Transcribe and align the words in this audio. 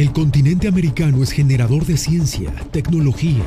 El 0.00 0.12
continente 0.12 0.66
americano 0.66 1.22
es 1.22 1.30
generador 1.30 1.84
de 1.84 1.98
ciencia, 1.98 2.50
tecnología, 2.70 3.44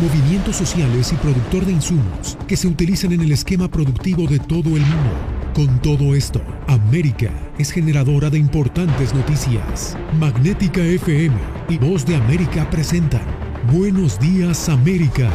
movimientos 0.00 0.54
sociales 0.54 1.12
y 1.12 1.16
productor 1.16 1.66
de 1.66 1.72
insumos 1.72 2.38
que 2.46 2.56
se 2.56 2.68
utilizan 2.68 3.10
en 3.10 3.22
el 3.22 3.32
esquema 3.32 3.68
productivo 3.68 4.28
de 4.28 4.38
todo 4.38 4.76
el 4.76 4.82
mundo. 4.82 5.16
Con 5.52 5.82
todo 5.82 6.14
esto, 6.14 6.40
América 6.68 7.32
es 7.58 7.72
generadora 7.72 8.30
de 8.30 8.38
importantes 8.38 9.14
noticias. 9.14 9.96
Magnética 10.20 10.80
FM 10.80 11.34
y 11.68 11.76
Voz 11.76 12.06
de 12.06 12.14
América 12.14 12.70
presentan 12.70 13.26
Buenos 13.72 14.20
días 14.20 14.68
América, 14.68 15.28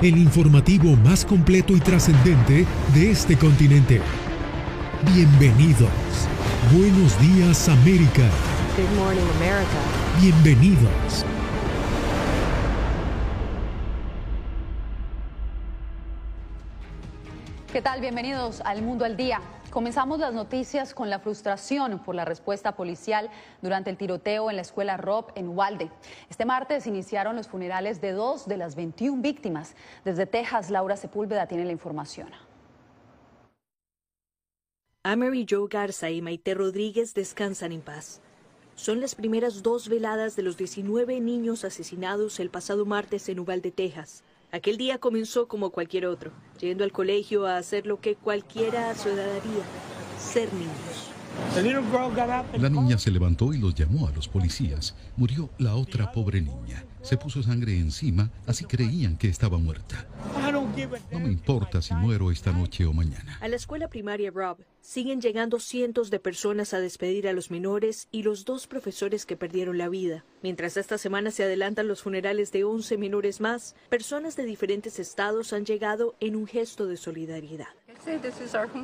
el 0.00 0.16
informativo 0.16 0.96
más 1.04 1.22
completo 1.22 1.76
y 1.76 1.80
trascendente 1.80 2.64
de 2.94 3.10
este 3.10 3.36
continente. 3.36 4.00
Bienvenidos. 5.14 5.90
Buenos 6.72 7.20
días 7.20 7.68
América. 7.68 8.30
Good 8.76 8.90
morning, 8.96 9.22
America. 9.36 9.68
Bienvenidos. 10.20 11.24
¿Qué 17.72 17.80
tal? 17.80 18.00
Bienvenidos 18.00 18.60
al 18.62 18.82
Mundo 18.82 19.04
al 19.04 19.16
Día. 19.16 19.40
Comenzamos 19.70 20.18
las 20.18 20.34
noticias 20.34 20.92
con 20.92 21.08
la 21.08 21.20
frustración 21.20 22.00
por 22.00 22.16
la 22.16 22.24
respuesta 22.24 22.74
policial 22.74 23.30
durante 23.62 23.90
el 23.90 23.96
tiroteo 23.96 24.50
en 24.50 24.56
la 24.56 24.62
escuela 24.62 24.96
Rob 24.96 25.30
en 25.36 25.50
Walde. 25.50 25.88
Este 26.28 26.44
martes 26.44 26.88
iniciaron 26.88 27.36
los 27.36 27.46
funerales 27.46 28.00
de 28.00 28.10
dos 28.10 28.48
de 28.48 28.56
las 28.56 28.74
21 28.74 29.22
víctimas. 29.22 29.76
Desde 30.04 30.26
Texas, 30.26 30.70
Laura 30.70 30.96
Sepúlveda 30.96 31.46
tiene 31.46 31.64
la 31.64 31.70
información. 31.70 32.30
Amory 35.04 35.46
Joe 35.48 35.68
Garza 35.70 36.10
y 36.10 36.20
Maite 36.20 36.54
Rodríguez 36.54 37.14
descansan 37.14 37.70
en 37.70 37.80
paz. 37.80 38.20
Son 38.76 39.00
las 39.00 39.14
primeras 39.14 39.62
dos 39.62 39.88
veladas 39.88 40.34
de 40.34 40.42
los 40.42 40.56
19 40.56 41.20
niños 41.20 41.64
asesinados 41.64 42.40
el 42.40 42.50
pasado 42.50 42.84
martes 42.84 43.28
en 43.28 43.38
Uvalde, 43.38 43.70
Texas. 43.70 44.24
Aquel 44.50 44.76
día 44.76 44.98
comenzó 44.98 45.46
como 45.46 45.70
cualquier 45.70 46.06
otro, 46.06 46.32
yendo 46.60 46.82
al 46.82 46.90
colegio 46.90 47.46
a 47.46 47.56
hacer 47.56 47.86
lo 47.86 48.00
que 48.00 48.16
cualquiera 48.16 48.90
a 48.90 48.94
su 48.96 49.08
haría, 49.10 49.64
ser 50.18 50.52
niños. 50.52 51.14
La 52.58 52.68
niña 52.68 52.98
se 52.98 53.10
levantó 53.10 53.52
y 53.52 53.58
los 53.58 53.74
llamó 53.74 54.08
a 54.08 54.12
los 54.12 54.28
policías. 54.28 54.94
Murió 55.16 55.50
la 55.58 55.76
otra 55.76 56.10
pobre 56.12 56.40
niña. 56.40 56.84
Se 57.02 57.16
puso 57.16 57.42
sangre 57.42 57.76
encima, 57.76 58.30
así 58.46 58.64
creían 58.64 59.16
que 59.16 59.28
estaba 59.28 59.58
muerta. 59.58 60.06
No 61.12 61.20
me 61.20 61.28
importa 61.28 61.80
si 61.80 61.94
muero 61.94 62.32
esta 62.32 62.52
noche 62.52 62.84
o 62.84 62.92
mañana. 62.92 63.38
A 63.40 63.46
la 63.48 63.56
escuela 63.56 63.88
primaria 63.88 64.30
Rob 64.32 64.58
siguen 64.80 65.20
llegando 65.20 65.60
cientos 65.60 66.10
de 66.10 66.18
personas 66.18 66.74
a 66.74 66.80
despedir 66.80 67.28
a 67.28 67.32
los 67.32 67.50
menores 67.50 68.08
y 68.10 68.24
los 68.24 68.44
dos 68.44 68.66
profesores 68.66 69.24
que 69.24 69.36
perdieron 69.36 69.78
la 69.78 69.88
vida. 69.88 70.24
Mientras 70.42 70.76
esta 70.76 70.98
semana 70.98 71.30
se 71.30 71.44
adelantan 71.44 71.86
los 71.86 72.02
funerales 72.02 72.50
de 72.50 72.64
11 72.64 72.98
menores 72.98 73.40
más, 73.40 73.76
personas 73.88 74.34
de 74.36 74.44
diferentes 74.44 74.98
estados 74.98 75.52
han 75.52 75.64
llegado 75.64 76.16
en 76.18 76.34
un 76.34 76.46
gesto 76.46 76.86
de 76.86 76.96
solidaridad. 76.96 77.68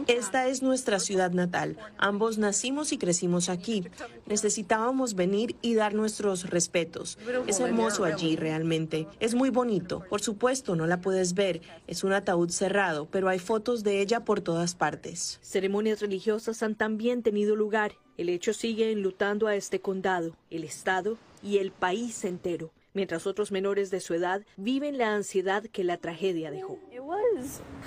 Esta 0.06 0.48
es 0.48 0.62
nuestra 0.62 0.98
ciudad 0.98 1.30
natal. 1.32 1.76
Ambos 1.98 2.38
nacimos 2.38 2.92
y 2.92 2.98
crecimos 2.98 3.48
aquí. 3.48 3.84
Necesitábamos 4.26 5.14
venir 5.14 5.56
y 5.62 5.74
dar 5.74 5.94
nuestros 5.94 6.48
respetos. 6.48 7.18
Es 7.46 7.60
hermoso 7.60 8.04
allí 8.04 8.36
realmente. 8.36 9.06
Es 9.20 9.34
muy 9.34 9.50
bonito. 9.50 10.02
Por 10.08 10.20
supuesto, 10.20 10.76
no 10.76 10.86
la 10.86 11.00
puedes 11.00 11.34
ver. 11.34 11.60
Es 11.86 12.04
un 12.04 12.12
ataúd 12.12 12.50
cerrado, 12.50 13.06
pero 13.10 13.28
hay 13.28 13.38
fotos 13.38 13.82
de 13.82 14.00
ella 14.00 14.24
por 14.24 14.40
todas 14.40 14.74
partes. 14.74 15.38
Ceremonias 15.42 16.00
religiosas 16.00 16.62
han 16.62 16.74
también 16.74 17.22
tenido 17.22 17.56
lugar. 17.56 17.92
El 18.16 18.28
hecho 18.28 18.52
sigue 18.52 18.92
enlutando 18.92 19.46
a 19.46 19.54
este 19.54 19.80
condado, 19.80 20.36
el 20.50 20.64
estado 20.64 21.16
y 21.42 21.58
el 21.58 21.72
país 21.72 22.24
entero 22.24 22.70
mientras 22.92 23.26
otros 23.26 23.52
menores 23.52 23.90
de 23.90 24.00
su 24.00 24.14
edad 24.14 24.42
viven 24.56 24.98
la 24.98 25.14
ansiedad 25.14 25.62
que 25.64 25.84
la 25.84 25.96
tragedia 25.96 26.50
dejó. 26.50 26.78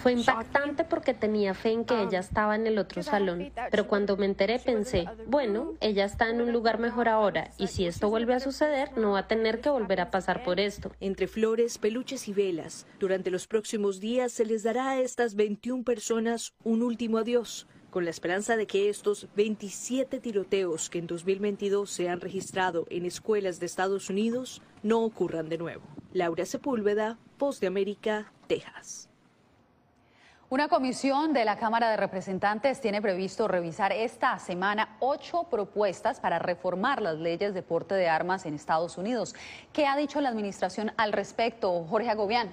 Fue 0.02 0.14
impactante 0.14 0.84
porque 0.84 1.14
tenía 1.14 1.54
fe 1.54 1.72
en 1.72 1.86
que 1.86 2.02
ella 2.02 2.20
estaba 2.20 2.56
en 2.56 2.68
el 2.68 2.78
otro 2.78 3.04
salón, 3.04 3.52
pero 3.70 3.88
cuando 3.88 4.18
me 4.18 4.26
enteré 4.26 4.60
pensé, 4.60 5.06
bueno, 5.28 5.74
ella 5.82 6.06
está 6.06 6.30
en 6.30 6.42
un 6.42 6.52
lugar 6.52 6.80
mejor 6.80 7.08
ahora 7.08 7.52
y 7.58 7.68
si 7.68 7.86
esto 7.86 8.10
vuelve 8.10 8.34
a 8.34 8.40
suceder, 8.40 8.98
no 8.98 9.12
va 9.12 9.20
a 9.20 9.28
tener 9.28 9.62
que 9.62 9.70
volver 9.70 10.02
a 10.02 10.12
pasar 10.12 10.44
por 10.44 10.60
esto. 10.60 10.92
Entre 11.00 11.28
flores, 11.28 11.78
peluches 11.78 12.28
y 12.28 12.34
velas, 12.34 12.88
durante 13.00 13.32
los 13.32 13.48
próximos 13.48 14.00
días 14.00 14.32
se 14.32 14.46
les 14.46 14.64
dará 14.64 14.92
a 14.92 15.00
estas 15.00 15.36
21 15.36 15.84
personas 15.84 16.54
un 16.64 16.82
último 16.82 17.18
adiós 17.18 17.68
con 17.94 18.06
la 18.06 18.10
esperanza 18.10 18.58
de 18.58 18.66
que 18.66 18.90
estos 18.90 19.28
27 19.36 20.20
tiroteos 20.20 20.90
que 20.90 20.98
en 20.98 21.06
2022 21.06 21.92
se 21.92 22.10
han 22.10 22.22
registrado 22.22 22.88
en 22.90 23.06
escuelas 23.06 23.60
de 23.60 23.68
Estados 23.68 24.10
Unidos 24.10 24.64
no 24.82 25.04
ocurran 25.04 25.48
de 25.48 25.60
nuevo. 25.60 25.84
Laura 26.12 26.44
Sepúlveda, 26.44 27.20
Post 27.38 27.62
de 27.62 27.68
América, 27.68 28.32
Texas. 28.48 29.10
Una 30.50 30.70
comisión 30.70 31.34
de 31.34 31.46
la 31.46 31.60
Cámara 31.60 31.92
de 31.92 31.98
Representantes 31.98 32.82
tiene 32.82 33.00
previsto 33.00 33.48
revisar 33.48 33.92
esta 33.92 34.40
semana 34.40 34.98
ocho 35.00 35.44
propuestas 35.44 36.20
para 36.20 36.40
reformar 36.40 37.00
las 37.00 37.20
leyes 37.20 37.54
de 37.54 37.62
porte 37.62 37.94
de 37.94 38.10
armas 38.10 38.48
en 38.48 38.56
Estados 38.56 38.98
Unidos. 38.98 39.36
¿Qué 39.72 39.86
ha 39.86 39.96
dicho 39.96 40.20
la 40.20 40.30
administración 40.30 40.92
al 40.98 41.14
respecto, 41.14 41.86
Jorge 41.88 42.10
Agobián? 42.10 42.50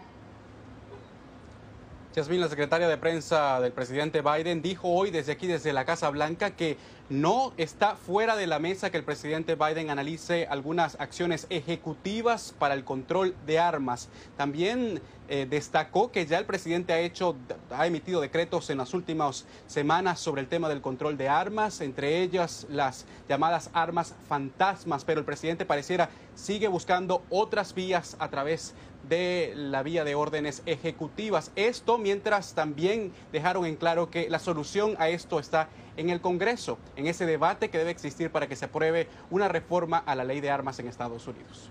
Yasmin, 2.12 2.40
la 2.40 2.48
secretaria 2.48 2.88
de 2.88 2.98
prensa 2.98 3.60
del 3.60 3.70
presidente 3.70 4.20
Biden, 4.20 4.62
dijo 4.62 4.88
hoy 4.88 5.12
desde 5.12 5.30
aquí, 5.30 5.46
desde 5.46 5.72
la 5.72 5.84
Casa 5.84 6.10
Blanca, 6.10 6.56
que 6.56 6.76
no 7.08 7.52
está 7.56 7.94
fuera 7.94 8.34
de 8.34 8.48
la 8.48 8.58
mesa 8.58 8.90
que 8.90 8.96
el 8.96 9.04
presidente 9.04 9.54
Biden 9.54 9.90
analice 9.90 10.48
algunas 10.50 10.98
acciones 10.98 11.46
ejecutivas 11.50 12.52
para 12.58 12.74
el 12.74 12.82
control 12.82 13.36
de 13.46 13.60
armas. 13.60 14.08
También 14.36 15.00
eh, 15.28 15.46
destacó 15.48 16.10
que 16.10 16.26
ya 16.26 16.38
el 16.38 16.46
presidente 16.46 16.92
ha 16.92 16.98
hecho, 16.98 17.36
ha 17.70 17.86
emitido 17.86 18.20
decretos 18.20 18.70
en 18.70 18.78
las 18.78 18.92
últimas 18.92 19.44
semanas 19.68 20.18
sobre 20.18 20.40
el 20.40 20.48
tema 20.48 20.68
del 20.68 20.80
control 20.80 21.16
de 21.16 21.28
armas, 21.28 21.80
entre 21.80 22.22
ellas 22.22 22.66
las 22.68 23.06
llamadas 23.28 23.70
armas 23.72 24.16
fantasmas, 24.28 25.04
pero 25.04 25.20
el 25.20 25.26
presidente 25.26 25.64
pareciera 25.64 26.10
sigue 26.34 26.66
buscando 26.66 27.22
otras 27.30 27.72
vías 27.72 28.16
a 28.18 28.30
través 28.30 28.70
de 28.70 28.89
la 29.08 29.82
vía 29.82 30.04
de 30.04 30.14
órdenes 30.14 30.62
ejecutivas. 30.66 31.50
Esto 31.56 31.98
mientras 31.98 32.54
también 32.54 33.12
dejaron 33.32 33.66
en 33.66 33.76
claro 33.76 34.10
que 34.10 34.28
la 34.30 34.38
solución 34.38 34.94
a 34.98 35.08
esto 35.08 35.38
está 35.38 35.68
en 35.96 36.10
el 36.10 36.20
Congreso, 36.20 36.78
en 36.96 37.06
ese 37.06 37.26
debate 37.26 37.70
que 37.70 37.78
debe 37.78 37.90
existir 37.90 38.30
para 38.30 38.48
que 38.48 38.56
se 38.56 38.66
apruebe 38.66 39.08
una 39.30 39.48
reforma 39.48 39.98
a 39.98 40.14
la 40.14 40.24
ley 40.24 40.40
de 40.40 40.50
armas 40.50 40.78
en 40.78 40.88
Estados 40.88 41.26
Unidos. 41.26 41.70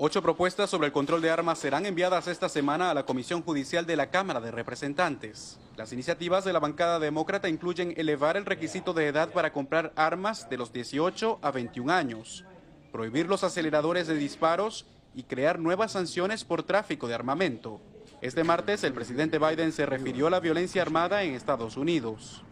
Ocho 0.00 0.22
propuestas 0.22 0.70
sobre 0.70 0.86
el 0.86 0.92
control 0.92 1.20
de 1.20 1.30
armas 1.30 1.58
serán 1.58 1.84
enviadas 1.84 2.28
esta 2.28 2.48
semana 2.48 2.88
a 2.88 2.94
la 2.94 3.04
Comisión 3.04 3.42
Judicial 3.42 3.84
de 3.84 3.96
la 3.96 4.10
Cámara 4.10 4.40
de 4.40 4.52
Representantes. 4.52 5.58
Las 5.76 5.92
iniciativas 5.92 6.44
de 6.44 6.52
la 6.52 6.60
bancada 6.60 7.00
demócrata 7.00 7.48
incluyen 7.48 7.94
elevar 7.96 8.36
el 8.36 8.46
requisito 8.46 8.92
de 8.92 9.08
edad 9.08 9.30
para 9.30 9.52
comprar 9.52 9.92
armas 9.96 10.48
de 10.48 10.56
los 10.56 10.72
18 10.72 11.40
a 11.42 11.50
21 11.50 11.92
años, 11.92 12.44
prohibir 12.92 13.26
los 13.26 13.44
aceleradores 13.44 14.06
de 14.06 14.14
disparos 14.14 14.86
y 15.14 15.22
crear 15.24 15.58
nuevas 15.58 15.92
sanciones 15.92 16.44
por 16.44 16.62
tráfico 16.62 17.08
de 17.08 17.14
armamento. 17.14 17.80
Este 18.20 18.42
martes 18.42 18.82
el 18.82 18.92
presidente 18.92 19.38
Biden 19.38 19.70
se 19.70 19.86
refirió 19.86 20.26
a 20.26 20.30
la 20.30 20.40
violencia 20.40 20.82
armada 20.82 21.22
en 21.22 21.34
Estados 21.34 21.76
Unidos. 21.76 22.42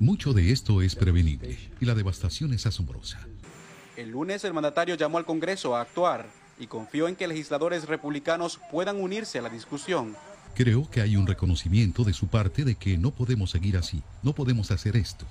Mucho 0.00 0.32
de 0.32 0.52
esto 0.52 0.82
es 0.82 0.96
prevenible 0.96 1.58
y 1.80 1.84
la 1.84 1.94
devastación 1.94 2.52
es 2.52 2.66
asombrosa. 2.66 3.20
El 3.96 4.10
lunes 4.10 4.44
el 4.44 4.52
mandatario 4.52 4.96
llamó 4.96 5.18
al 5.18 5.26
Congreso 5.26 5.76
a 5.76 5.82
actuar 5.82 6.26
y 6.58 6.66
confió 6.66 7.06
en 7.06 7.16
que 7.16 7.28
legisladores 7.28 7.86
republicanos 7.86 8.60
puedan 8.70 9.00
unirse 9.00 9.38
a 9.38 9.42
la 9.42 9.48
discusión. 9.48 10.16
Creo 10.54 10.90
que 10.90 11.00
hay 11.00 11.16
un 11.16 11.26
reconocimiento 11.26 12.04
de 12.04 12.12
su 12.12 12.28
parte 12.28 12.64
de 12.64 12.74
que 12.74 12.98
no 12.98 13.12
podemos 13.12 13.50
seguir 13.50 13.76
así, 13.76 14.02
no 14.22 14.34
podemos 14.34 14.70
hacer 14.70 14.96
esto. 14.96 15.24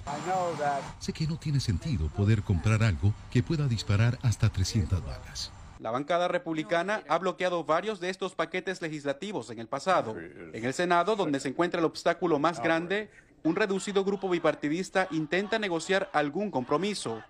Sé 1.00 1.14
que 1.14 1.28
no 1.28 1.38
tiene 1.38 1.60
sentido 1.60 2.08
poder 2.08 2.42
comprar 2.42 2.84
algo 2.84 3.14
que 3.32 3.44
pueda 3.44 3.68
disparar 3.68 4.18
hasta 4.24 4.50
300 4.50 5.04
balas. 5.04 5.52
La 5.80 5.92
bancada 5.92 6.28
republicana 6.28 7.04
ha 7.08 7.18
bloqueado 7.18 7.64
varios 7.64 8.00
de 8.00 8.10
estos 8.10 8.36
paquetes 8.36 8.82
legislativos 8.82 9.50
en 9.50 9.60
el 9.60 9.68
pasado. 9.68 10.16
En 10.54 10.66
el 10.66 10.74
Senado, 10.74 11.16
donde 11.16 11.40
se 11.40 11.48
encuentra 11.48 11.80
el 11.80 11.86
obstáculo 11.86 12.38
más 12.38 12.62
grande, 12.62 13.10
un 13.44 13.56
reducido 13.56 14.04
grupo 14.04 14.30
bipartidista 14.30 15.08
intenta 15.12 15.58
negociar 15.58 16.10
algún 16.12 16.52
compromiso 16.52 17.24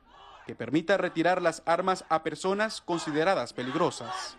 que 0.48 0.56
permita 0.56 0.98
retirar 0.98 1.44
las 1.44 1.62
armas 1.68 2.06
a 2.10 2.24
personas 2.24 2.82
consideradas 2.82 3.54
peligrosas. 3.54 4.36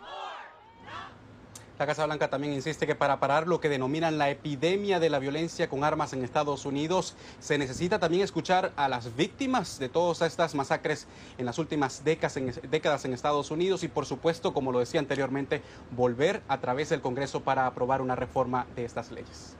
La 1.81 1.87
Casa 1.87 2.05
Blanca 2.05 2.29
también 2.29 2.53
insiste 2.53 2.87
que 2.87 2.95
para 2.95 3.21
parar 3.21 3.49
lo 3.49 3.59
que 3.59 3.71
denominan 3.71 4.19
la 4.19 4.29
epidemia 4.29 5.01
de 5.01 5.09
la 5.09 5.19
violencia 5.19 5.71
con 5.71 5.83
armas 5.83 6.13
en 6.13 6.23
Estados 6.23 6.67
Unidos, 6.67 7.17
se 7.39 7.57
necesita 7.57 7.99
también 7.99 8.23
escuchar 8.23 8.73
a 8.77 8.87
las 8.87 9.17
víctimas 9.17 9.79
de 9.79 9.89
todas 9.89 10.21
estas 10.21 10.55
masacres 10.55 11.07
en 11.39 11.47
las 11.47 11.59
últimas 11.59 12.05
décadas 12.05 12.37
en, 12.37 13.15
Estados 13.15 13.51
Unidos 13.51 13.83
y, 13.83 13.89
por 13.89 14.05
supuesto, 14.05 14.53
como 14.53 14.73
lo 14.73 14.81
decía 14.81 15.01
anteriormente, 15.01 15.63
volver 15.93 16.43
a 16.49 16.59
través 16.59 16.91
del 16.91 17.01
Congreso 17.01 17.45
para 17.45 17.65
aprobar 17.65 18.03
una 18.03 18.15
reforma 18.15 18.67
de 18.77 18.85
estas 18.85 19.11
leyes. 19.11 19.57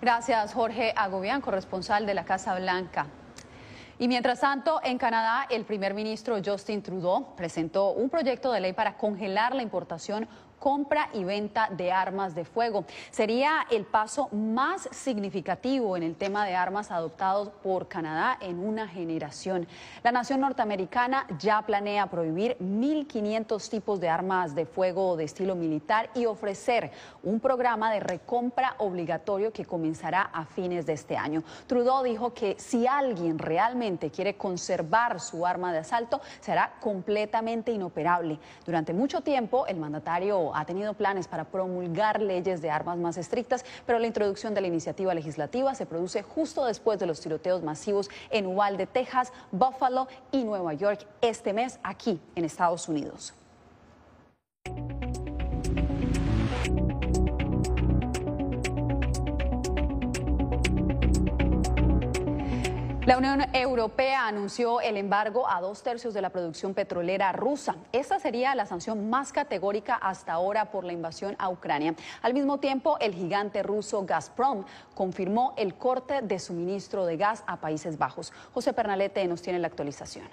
Gracias, 0.00 0.54
Jorge 0.54 0.92
Agobián, 0.94 1.40
corresponsal 1.40 2.06
de 2.06 2.14
la 2.14 2.24
Casa 2.24 2.54
Blanca. 2.54 3.08
Y 3.98 4.08
mientras 4.08 4.40
tanto, 4.40 4.78
en 4.84 4.98
Canadá, 4.98 5.46
el 5.48 5.64
primer 5.64 5.94
ministro 5.94 6.36
Justin 6.44 6.82
Trudeau 6.82 7.34
presentó 7.34 7.92
un 7.92 8.10
proyecto 8.10 8.52
de 8.52 8.60
ley 8.60 8.74
para 8.74 8.98
congelar 8.98 9.54
la 9.54 9.62
importación 9.62 10.28
compra 10.58 11.08
y 11.12 11.24
venta 11.24 11.68
de 11.70 11.92
armas 11.92 12.34
de 12.34 12.44
fuego. 12.44 12.84
Sería 13.10 13.66
el 13.70 13.84
paso 13.84 14.28
más 14.32 14.88
significativo 14.92 15.96
en 15.96 16.02
el 16.02 16.16
tema 16.16 16.44
de 16.46 16.54
armas 16.54 16.90
adoptado 16.90 17.52
por 17.62 17.88
Canadá 17.88 18.38
en 18.40 18.58
una 18.58 18.88
generación. 18.88 19.66
La 20.02 20.12
nación 20.12 20.40
norteamericana 20.40 21.26
ya 21.38 21.62
planea 21.62 22.06
prohibir 22.08 22.56
1.500 22.58 23.68
tipos 23.68 24.00
de 24.00 24.08
armas 24.08 24.54
de 24.54 24.66
fuego 24.66 25.16
de 25.16 25.24
estilo 25.24 25.54
militar 25.54 26.10
y 26.14 26.26
ofrecer 26.26 26.90
un 27.22 27.40
programa 27.40 27.92
de 27.92 28.00
recompra 28.00 28.74
obligatorio 28.78 29.52
que 29.52 29.64
comenzará 29.64 30.22
a 30.22 30.44
fines 30.44 30.86
de 30.86 30.92
este 30.94 31.16
año. 31.16 31.42
Trudeau 31.66 32.02
dijo 32.02 32.32
que 32.32 32.56
si 32.58 32.86
alguien 32.86 33.38
realmente 33.38 34.10
quiere 34.10 34.36
conservar 34.36 35.20
su 35.20 35.46
arma 35.46 35.72
de 35.72 35.78
asalto, 35.78 36.20
será 36.40 36.74
completamente 36.80 37.72
inoperable. 37.72 38.38
Durante 38.64 38.92
mucho 38.92 39.20
tiempo, 39.20 39.66
el 39.66 39.76
mandatario 39.76 40.45
ha 40.54 40.64
tenido 40.64 40.94
planes 40.94 41.28
para 41.28 41.44
promulgar 41.44 42.20
leyes 42.20 42.60
de 42.60 42.70
armas 42.70 42.98
más 42.98 43.16
estrictas, 43.16 43.64
pero 43.86 43.98
la 43.98 44.06
introducción 44.06 44.54
de 44.54 44.60
la 44.60 44.66
iniciativa 44.66 45.14
legislativa 45.14 45.74
se 45.74 45.86
produce 45.86 46.22
justo 46.22 46.64
después 46.64 46.98
de 46.98 47.06
los 47.06 47.20
tiroteos 47.20 47.62
masivos 47.62 48.10
en 48.30 48.46
Uvalde, 48.46 48.86
Texas, 48.86 49.32
Buffalo 49.50 50.08
y 50.32 50.44
Nueva 50.44 50.74
York 50.74 51.06
este 51.20 51.52
mes 51.52 51.78
aquí 51.82 52.20
en 52.34 52.44
Estados 52.44 52.88
Unidos. 52.88 53.34
La 63.06 63.18
Unión 63.18 63.40
Europea 63.52 64.26
anunció 64.26 64.80
el 64.80 64.96
embargo 64.96 65.48
a 65.48 65.60
dos 65.60 65.84
tercios 65.84 66.12
de 66.12 66.20
la 66.20 66.30
producción 66.30 66.74
petrolera 66.74 67.30
rusa. 67.30 67.76
Esta 67.92 68.18
sería 68.18 68.52
la 68.56 68.66
sanción 68.66 69.08
más 69.08 69.30
categórica 69.32 69.94
hasta 69.94 70.32
ahora 70.32 70.72
por 70.72 70.82
la 70.82 70.92
invasión 70.92 71.36
a 71.38 71.48
Ucrania. 71.48 71.94
Al 72.20 72.34
mismo 72.34 72.58
tiempo, 72.58 72.96
el 72.98 73.14
gigante 73.14 73.62
ruso 73.62 74.04
Gazprom 74.04 74.64
confirmó 74.96 75.54
el 75.56 75.74
corte 75.76 76.20
de 76.20 76.40
suministro 76.40 77.06
de 77.06 77.16
gas 77.16 77.44
a 77.46 77.58
Países 77.58 77.96
Bajos. 77.96 78.32
José 78.52 78.72
Pernalete 78.72 79.24
nos 79.28 79.40
tiene 79.40 79.60
la 79.60 79.68
actualización. 79.68 80.28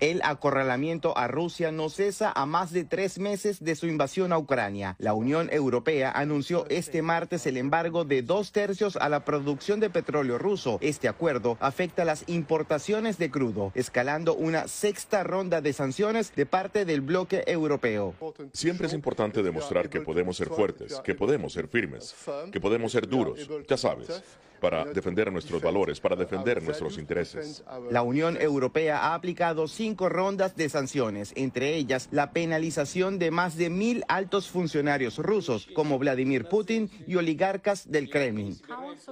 El 0.00 0.20
acorralamiento 0.22 1.16
a 1.18 1.26
Rusia 1.26 1.72
no 1.72 1.88
cesa 1.88 2.32
a 2.34 2.46
más 2.46 2.72
de 2.72 2.84
tres 2.84 3.18
meses 3.18 3.64
de 3.64 3.74
su 3.74 3.88
invasión 3.88 4.32
a 4.32 4.38
Ucrania. 4.38 4.94
La 4.98 5.12
Unión 5.12 5.48
Europea 5.52 6.12
anunció 6.12 6.66
este 6.68 7.02
martes 7.02 7.46
el 7.46 7.56
embargo 7.56 8.04
de 8.04 8.22
dos 8.22 8.52
tercios 8.52 8.96
a 8.96 9.08
la 9.08 9.24
producción 9.24 9.80
de 9.80 9.90
petróleo 9.90 10.38
ruso. 10.38 10.78
Este 10.82 11.08
acuerdo 11.08 11.56
afecta 11.60 12.04
las 12.04 12.22
importaciones 12.28 13.18
de 13.18 13.30
crudo, 13.30 13.72
escalando 13.74 14.34
una 14.34 14.68
sexta 14.68 15.24
ronda 15.24 15.60
de 15.60 15.72
sanciones 15.72 16.32
de 16.36 16.46
parte 16.46 16.84
del 16.84 17.00
bloque 17.00 17.42
europeo. 17.48 18.14
Siempre 18.52 18.86
es 18.86 18.92
importante 18.92 19.42
demostrar 19.42 19.88
que 19.88 20.00
podemos 20.00 20.36
ser 20.36 20.48
fuertes, 20.48 21.00
que 21.00 21.16
podemos 21.16 21.52
ser 21.52 21.66
firmes, 21.66 22.14
que 22.52 22.60
podemos 22.60 22.92
ser 22.92 23.08
duros, 23.08 23.48
ya 23.68 23.76
sabes 23.76 24.22
para 24.60 24.84
defender 24.84 25.32
nuestros 25.32 25.62
valores, 25.62 26.00
para 26.00 26.16
defender 26.16 26.62
nuestros 26.62 26.98
intereses. 26.98 27.64
La 27.90 28.02
Unión 28.02 28.36
Europea 28.40 28.98
ha 28.98 29.14
aplicado 29.14 29.68
cinco 29.68 30.08
rondas 30.08 30.56
de 30.56 30.68
sanciones, 30.68 31.32
entre 31.36 31.74
ellas 31.74 32.08
la 32.10 32.32
penalización 32.32 33.18
de 33.18 33.30
más 33.30 33.56
de 33.56 33.70
mil 33.70 34.04
altos 34.08 34.48
funcionarios 34.48 35.18
rusos, 35.18 35.66
como 35.74 35.98
Vladimir 35.98 36.48
Putin 36.48 36.90
y 37.06 37.16
oligarcas 37.16 37.90
del 37.90 38.10
Kremlin. 38.10 38.56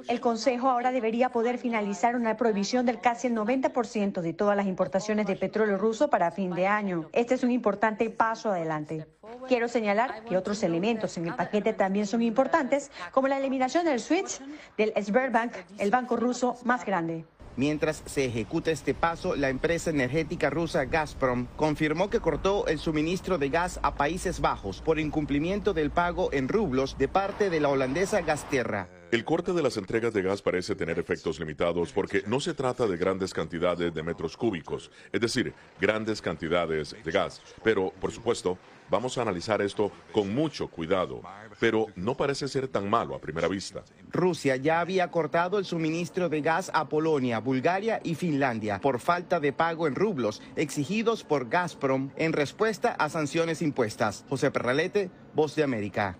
El 0.08 0.20
Consejo 0.20 0.68
ahora 0.68 0.92
debería 0.92 1.30
poder 1.30 1.58
finalizar 1.58 2.16
una 2.16 2.36
prohibición 2.36 2.86
del 2.86 3.00
casi 3.00 3.28
el 3.28 3.34
90% 3.34 4.20
de 4.20 4.32
todas 4.32 4.56
las 4.56 4.66
importaciones 4.66 5.26
de 5.26 5.36
petróleo 5.36 5.78
ruso 5.78 6.08
para 6.08 6.30
fin 6.30 6.50
de 6.50 6.66
año. 6.66 7.08
Este 7.12 7.34
es 7.34 7.42
un 7.42 7.50
importante 7.50 8.10
paso 8.10 8.50
adelante. 8.50 9.06
Quiero 9.48 9.68
señalar 9.68 10.24
que 10.24 10.36
otros 10.36 10.62
elementos 10.62 11.16
en 11.18 11.26
el 11.26 11.34
paquete 11.34 11.72
también 11.72 12.06
son 12.06 12.22
importantes, 12.22 12.90
como 13.12 13.28
la 13.28 13.38
eliminación 13.38 13.84
del 13.84 14.00
switch 14.00 14.40
del 14.76 14.92
Sberbank, 15.00 15.35
el 15.78 15.90
banco 15.90 16.16
ruso 16.16 16.56
más 16.64 16.84
grande. 16.84 17.24
Mientras 17.56 18.02
se 18.04 18.26
ejecuta 18.26 18.70
este 18.70 18.92
paso, 18.92 19.34
la 19.34 19.48
empresa 19.48 19.88
energética 19.88 20.50
rusa 20.50 20.84
Gazprom 20.84 21.46
confirmó 21.56 22.10
que 22.10 22.20
cortó 22.20 22.66
el 22.66 22.78
suministro 22.78 23.38
de 23.38 23.48
gas 23.48 23.80
a 23.82 23.94
Países 23.94 24.40
Bajos 24.40 24.82
por 24.82 24.98
incumplimiento 24.98 25.72
del 25.72 25.90
pago 25.90 26.28
en 26.32 26.48
rublos 26.48 26.98
de 26.98 27.08
parte 27.08 27.48
de 27.48 27.60
la 27.60 27.70
holandesa 27.70 28.20
Gasterra. 28.20 28.88
El 29.12 29.24
corte 29.24 29.52
de 29.52 29.62
las 29.62 29.76
entregas 29.76 30.12
de 30.12 30.22
gas 30.22 30.42
parece 30.42 30.74
tener 30.74 30.98
efectos 30.98 31.38
limitados 31.38 31.92
porque 31.92 32.24
no 32.26 32.40
se 32.40 32.54
trata 32.54 32.88
de 32.88 32.96
grandes 32.96 33.32
cantidades 33.32 33.94
de 33.94 34.02
metros 34.02 34.36
cúbicos, 34.36 34.90
es 35.12 35.20
decir, 35.20 35.54
grandes 35.80 36.20
cantidades 36.20 36.96
de 37.04 37.12
gas. 37.12 37.40
Pero, 37.62 37.92
por 38.00 38.10
supuesto, 38.10 38.58
vamos 38.90 39.16
a 39.16 39.22
analizar 39.22 39.62
esto 39.62 39.92
con 40.10 40.34
mucho 40.34 40.66
cuidado, 40.66 41.22
pero 41.60 41.86
no 41.94 42.16
parece 42.16 42.48
ser 42.48 42.66
tan 42.66 42.90
malo 42.90 43.14
a 43.14 43.20
primera 43.20 43.46
vista. 43.46 43.84
Rusia 44.10 44.56
ya 44.56 44.80
había 44.80 45.08
cortado 45.12 45.60
el 45.60 45.64
suministro 45.64 46.28
de 46.28 46.40
gas 46.40 46.72
a 46.74 46.88
Polonia, 46.88 47.38
Bulgaria 47.38 48.00
y 48.02 48.16
Finlandia 48.16 48.80
por 48.80 48.98
falta 48.98 49.38
de 49.38 49.52
pago 49.52 49.86
en 49.86 49.94
rublos 49.94 50.42
exigidos 50.56 51.22
por 51.22 51.48
Gazprom 51.48 52.10
en 52.16 52.32
respuesta 52.32 52.90
a 52.90 53.08
sanciones 53.08 53.62
impuestas. 53.62 54.24
José 54.28 54.50
Perralete, 54.50 55.10
Voz 55.32 55.54
de 55.54 55.62
América. 55.62 56.18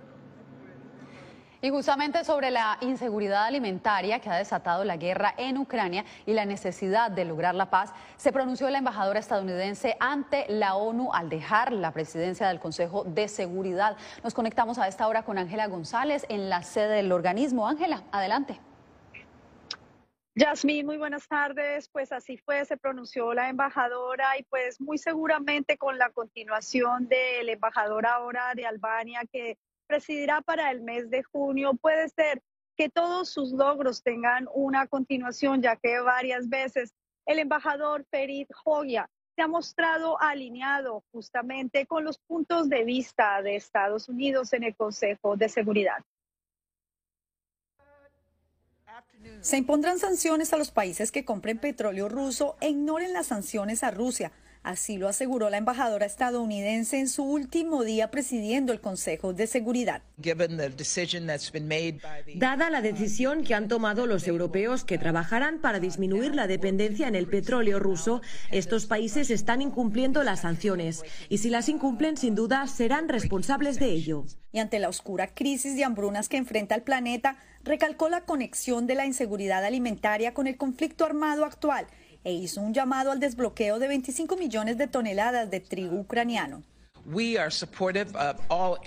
Y 1.66 1.70
justamente 1.70 2.22
sobre 2.22 2.52
la 2.52 2.78
inseguridad 2.80 3.42
alimentaria 3.42 4.20
que 4.20 4.30
ha 4.30 4.36
desatado 4.36 4.84
la 4.84 4.96
guerra 4.96 5.34
en 5.36 5.58
Ucrania 5.58 6.04
y 6.24 6.32
la 6.32 6.44
necesidad 6.44 7.10
de 7.10 7.24
lograr 7.24 7.56
la 7.56 7.70
paz, 7.70 7.92
se 8.16 8.30
pronunció 8.30 8.70
la 8.70 8.78
embajadora 8.78 9.18
estadounidense 9.18 9.96
ante 9.98 10.46
la 10.48 10.76
ONU 10.76 11.12
al 11.12 11.28
dejar 11.28 11.72
la 11.72 11.90
presidencia 11.90 12.46
del 12.46 12.60
Consejo 12.60 13.02
de 13.02 13.26
Seguridad. 13.26 13.96
Nos 14.22 14.32
conectamos 14.32 14.78
a 14.78 14.86
esta 14.86 15.08
hora 15.08 15.24
con 15.24 15.38
Ángela 15.38 15.66
González 15.66 16.24
en 16.28 16.48
la 16.48 16.62
sede 16.62 16.98
del 16.98 17.10
organismo. 17.10 17.66
Ángela, 17.66 18.04
adelante. 18.12 18.60
Yasmín, 20.36 20.86
muy 20.86 20.98
buenas 20.98 21.26
tardes. 21.26 21.88
Pues 21.88 22.12
así 22.12 22.36
fue, 22.36 22.64
se 22.64 22.76
pronunció 22.76 23.34
la 23.34 23.48
embajadora 23.48 24.38
y 24.38 24.44
pues 24.44 24.80
muy 24.80 24.98
seguramente 24.98 25.78
con 25.78 25.98
la 25.98 26.10
continuación 26.10 27.08
del 27.08 27.48
embajador 27.48 28.06
ahora 28.06 28.52
de 28.54 28.66
Albania 28.66 29.22
que 29.32 29.58
presidirá 29.86 30.40
para 30.40 30.70
el 30.70 30.82
mes 30.82 31.10
de 31.10 31.22
junio. 31.22 31.74
Puede 31.74 32.08
ser 32.10 32.42
que 32.76 32.88
todos 32.88 33.30
sus 33.30 33.52
logros 33.52 34.02
tengan 34.02 34.48
una 34.54 34.86
continuación, 34.86 35.62
ya 35.62 35.76
que 35.76 35.98
varias 36.00 36.48
veces 36.48 36.94
el 37.24 37.38
embajador 37.38 38.04
Ferit 38.10 38.48
Hoya 38.64 39.08
se 39.34 39.42
ha 39.42 39.48
mostrado 39.48 40.20
alineado 40.20 41.04
justamente 41.12 41.86
con 41.86 42.04
los 42.04 42.18
puntos 42.18 42.68
de 42.68 42.84
vista 42.84 43.42
de 43.42 43.56
Estados 43.56 44.08
Unidos 44.08 44.52
en 44.52 44.64
el 44.64 44.74
Consejo 44.74 45.36
de 45.36 45.48
Seguridad. 45.48 45.98
Se 49.40 49.58
impondrán 49.58 49.98
sanciones 49.98 50.52
a 50.52 50.56
los 50.56 50.70
países 50.70 51.12
que 51.12 51.24
compren 51.24 51.58
petróleo 51.58 52.08
ruso 52.08 52.56
e 52.60 52.70
ignoren 52.70 53.12
las 53.12 53.26
sanciones 53.26 53.82
a 53.82 53.90
Rusia. 53.90 54.32
Así 54.66 54.98
lo 54.98 55.06
aseguró 55.06 55.48
la 55.48 55.58
embajadora 55.58 56.06
estadounidense 56.06 56.98
en 56.98 57.08
su 57.08 57.22
último 57.22 57.84
día 57.84 58.10
presidiendo 58.10 58.72
el 58.72 58.80
Consejo 58.80 59.32
de 59.32 59.46
Seguridad. 59.46 60.02
Dada 62.34 62.70
la 62.70 62.82
decisión 62.82 63.44
que 63.44 63.54
han 63.54 63.68
tomado 63.68 64.08
los 64.08 64.26
europeos 64.26 64.82
que 64.82 64.98
trabajarán 64.98 65.60
para 65.60 65.78
disminuir 65.78 66.34
la 66.34 66.48
dependencia 66.48 67.06
en 67.06 67.14
el 67.14 67.28
petróleo 67.28 67.78
ruso, 67.78 68.22
estos 68.50 68.86
países 68.86 69.30
están 69.30 69.62
incumpliendo 69.62 70.24
las 70.24 70.40
sanciones 70.40 71.04
y 71.28 71.38
si 71.38 71.48
las 71.48 71.68
incumplen, 71.68 72.16
sin 72.16 72.34
duda, 72.34 72.66
serán 72.66 73.08
responsables 73.08 73.78
de 73.78 73.90
ello. 73.90 74.24
Y 74.50 74.58
ante 74.58 74.80
la 74.80 74.88
oscura 74.88 75.32
crisis 75.32 75.76
de 75.76 75.84
hambrunas 75.84 76.28
que 76.28 76.38
enfrenta 76.38 76.74
el 76.74 76.82
planeta, 76.82 77.36
recalcó 77.62 78.08
la 78.08 78.22
conexión 78.22 78.88
de 78.88 78.96
la 78.96 79.06
inseguridad 79.06 79.64
alimentaria 79.64 80.34
con 80.34 80.48
el 80.48 80.56
conflicto 80.56 81.04
armado 81.04 81.44
actual 81.44 81.86
e 82.26 82.32
hizo 82.32 82.60
un 82.60 82.74
llamado 82.74 83.12
al 83.12 83.20
desbloqueo 83.20 83.78
de 83.78 83.86
25 83.86 84.36
millones 84.36 84.76
de 84.76 84.88
toneladas 84.88 85.48
de 85.48 85.60
trigo 85.60 85.96
ucraniano. 85.96 86.64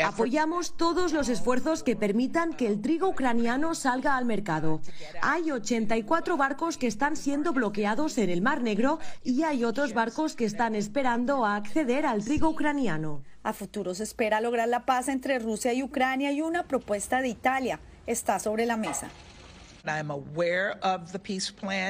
Apoyamos 0.04 0.76
todos 0.76 1.14
los 1.14 1.30
esfuerzos 1.30 1.82
que 1.82 1.96
permitan 1.96 2.52
que 2.52 2.68
el 2.68 2.82
trigo 2.82 3.08
ucraniano 3.08 3.76
salga 3.76 4.18
al 4.18 4.26
mercado. 4.26 4.82
Hay 5.22 5.52
84 5.52 6.36
barcos 6.36 6.78
que 6.78 6.88
están 6.88 7.16
siendo 7.16 7.54
bloqueados 7.54 8.18
en 8.18 8.30
el 8.30 8.42
Mar 8.42 8.62
Negro 8.62 9.00
y 9.24 9.44
hay 9.44 9.64
otros 9.64 9.94
barcos 9.94 10.36
que 10.36 10.44
están 10.44 10.76
esperando 10.76 11.46
a 11.46 11.56
acceder 11.56 12.06
al 12.06 12.26
trigo 12.26 12.50
ucraniano. 12.50 13.24
A 13.44 13.54
futuro 13.54 13.96
se 13.96 14.04
espera 14.04 14.42
lograr 14.42 14.68
la 14.68 14.86
paz 14.86 15.08
entre 15.08 15.40
Rusia 15.40 15.72
y 15.72 15.82
Ucrania 15.82 16.34
y 16.34 16.42
una 16.42 16.64
propuesta 16.64 17.22
de 17.22 17.30
Italia 17.30 17.80
está 18.06 18.38
sobre 18.40 18.66
la 18.66 18.76
mesa. 18.76 19.08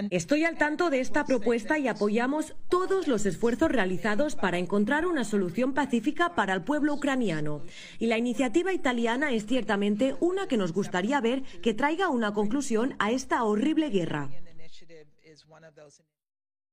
Estoy 0.10 0.46
al 0.46 0.58
tanto 0.58 0.90
de 0.90 1.00
esta 1.00 1.26
propuesta 1.26 1.78
y 1.78 1.88
apoyamos 1.88 2.56
todos 2.70 3.08
los 3.08 3.26
esfuerzos 3.26 3.72
realizados 3.72 4.36
para 4.36 4.58
encontrar 4.58 5.06
una 5.06 5.24
solución 5.24 5.74
pacífica 5.74 6.36
para 6.36 6.54
el 6.54 6.64
pueblo 6.64 6.94
ucraniano. 6.94 7.64
Y 7.98 8.08
la 8.08 8.18
iniciativa 8.18 8.74
italiana 8.74 9.32
es 9.32 9.46
ciertamente 9.46 10.16
una 10.20 10.48
que 10.48 10.58
nos 10.58 10.74
gustaría 10.74 11.20
ver 11.22 11.44
que 11.62 11.74
traiga 11.74 12.10
una 12.10 12.34
conclusión 12.34 12.96
a 13.00 13.12
esta 13.12 13.44
horrible 13.44 13.90
guerra. 13.90 14.30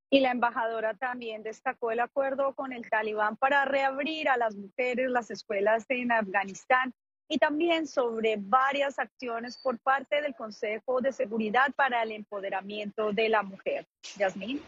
Y 0.09 0.21
la 0.21 0.31
embajadora 0.31 0.95
también 0.95 1.43
destacó 1.43 1.91
el 1.91 2.01
acuerdo 2.01 2.55
con 2.55 2.73
el 2.73 2.89
talibán 2.89 3.37
para 3.37 3.65
reabrir 3.65 4.29
a 4.29 4.37
las 4.37 4.55
mujeres 4.55 5.11
las 5.11 5.31
escuelas 5.31 5.85
en 5.89 6.13
Afganistán 6.13 6.95
y 7.29 7.39
también 7.39 7.87
sobre 7.87 8.37
varias 8.39 8.99
acciones 8.99 9.59
por 9.59 9.79
parte 9.79 10.23
del 10.23 10.35
Consejo 10.35 11.01
de 11.01 11.13
Seguridad 11.13 11.73
para 11.75 12.03
el 12.03 12.13
Empoderamiento 12.13 13.13
de 13.13 13.29
la 13.29 13.43
Mujer. 13.43 13.87
Yasmín. 14.17 14.63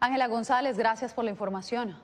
Ángela 0.00 0.26
González, 0.26 0.76
gracias 0.76 1.14
por 1.14 1.24
la 1.24 1.30
información. 1.30 1.96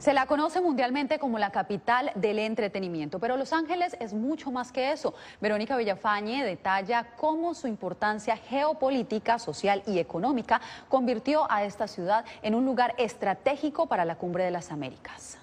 Se 0.00 0.14
la 0.14 0.24
conoce 0.24 0.62
mundialmente 0.62 1.18
como 1.18 1.38
la 1.38 1.50
capital 1.50 2.10
del 2.14 2.38
entretenimiento, 2.38 3.18
pero 3.18 3.36
Los 3.36 3.52
Ángeles 3.52 3.94
es 4.00 4.14
mucho 4.14 4.50
más 4.50 4.72
que 4.72 4.92
eso. 4.92 5.12
Verónica 5.42 5.76
Villafañe 5.76 6.42
detalla 6.42 7.08
cómo 7.18 7.52
su 7.52 7.66
importancia 7.66 8.38
geopolítica, 8.38 9.38
social 9.38 9.82
y 9.86 9.98
económica 9.98 10.62
convirtió 10.88 11.46
a 11.52 11.64
esta 11.64 11.86
ciudad 11.86 12.24
en 12.40 12.54
un 12.54 12.64
lugar 12.64 12.94
estratégico 12.96 13.88
para 13.88 14.06
la 14.06 14.16
Cumbre 14.16 14.42
de 14.42 14.50
las 14.50 14.72
Américas. 14.72 15.39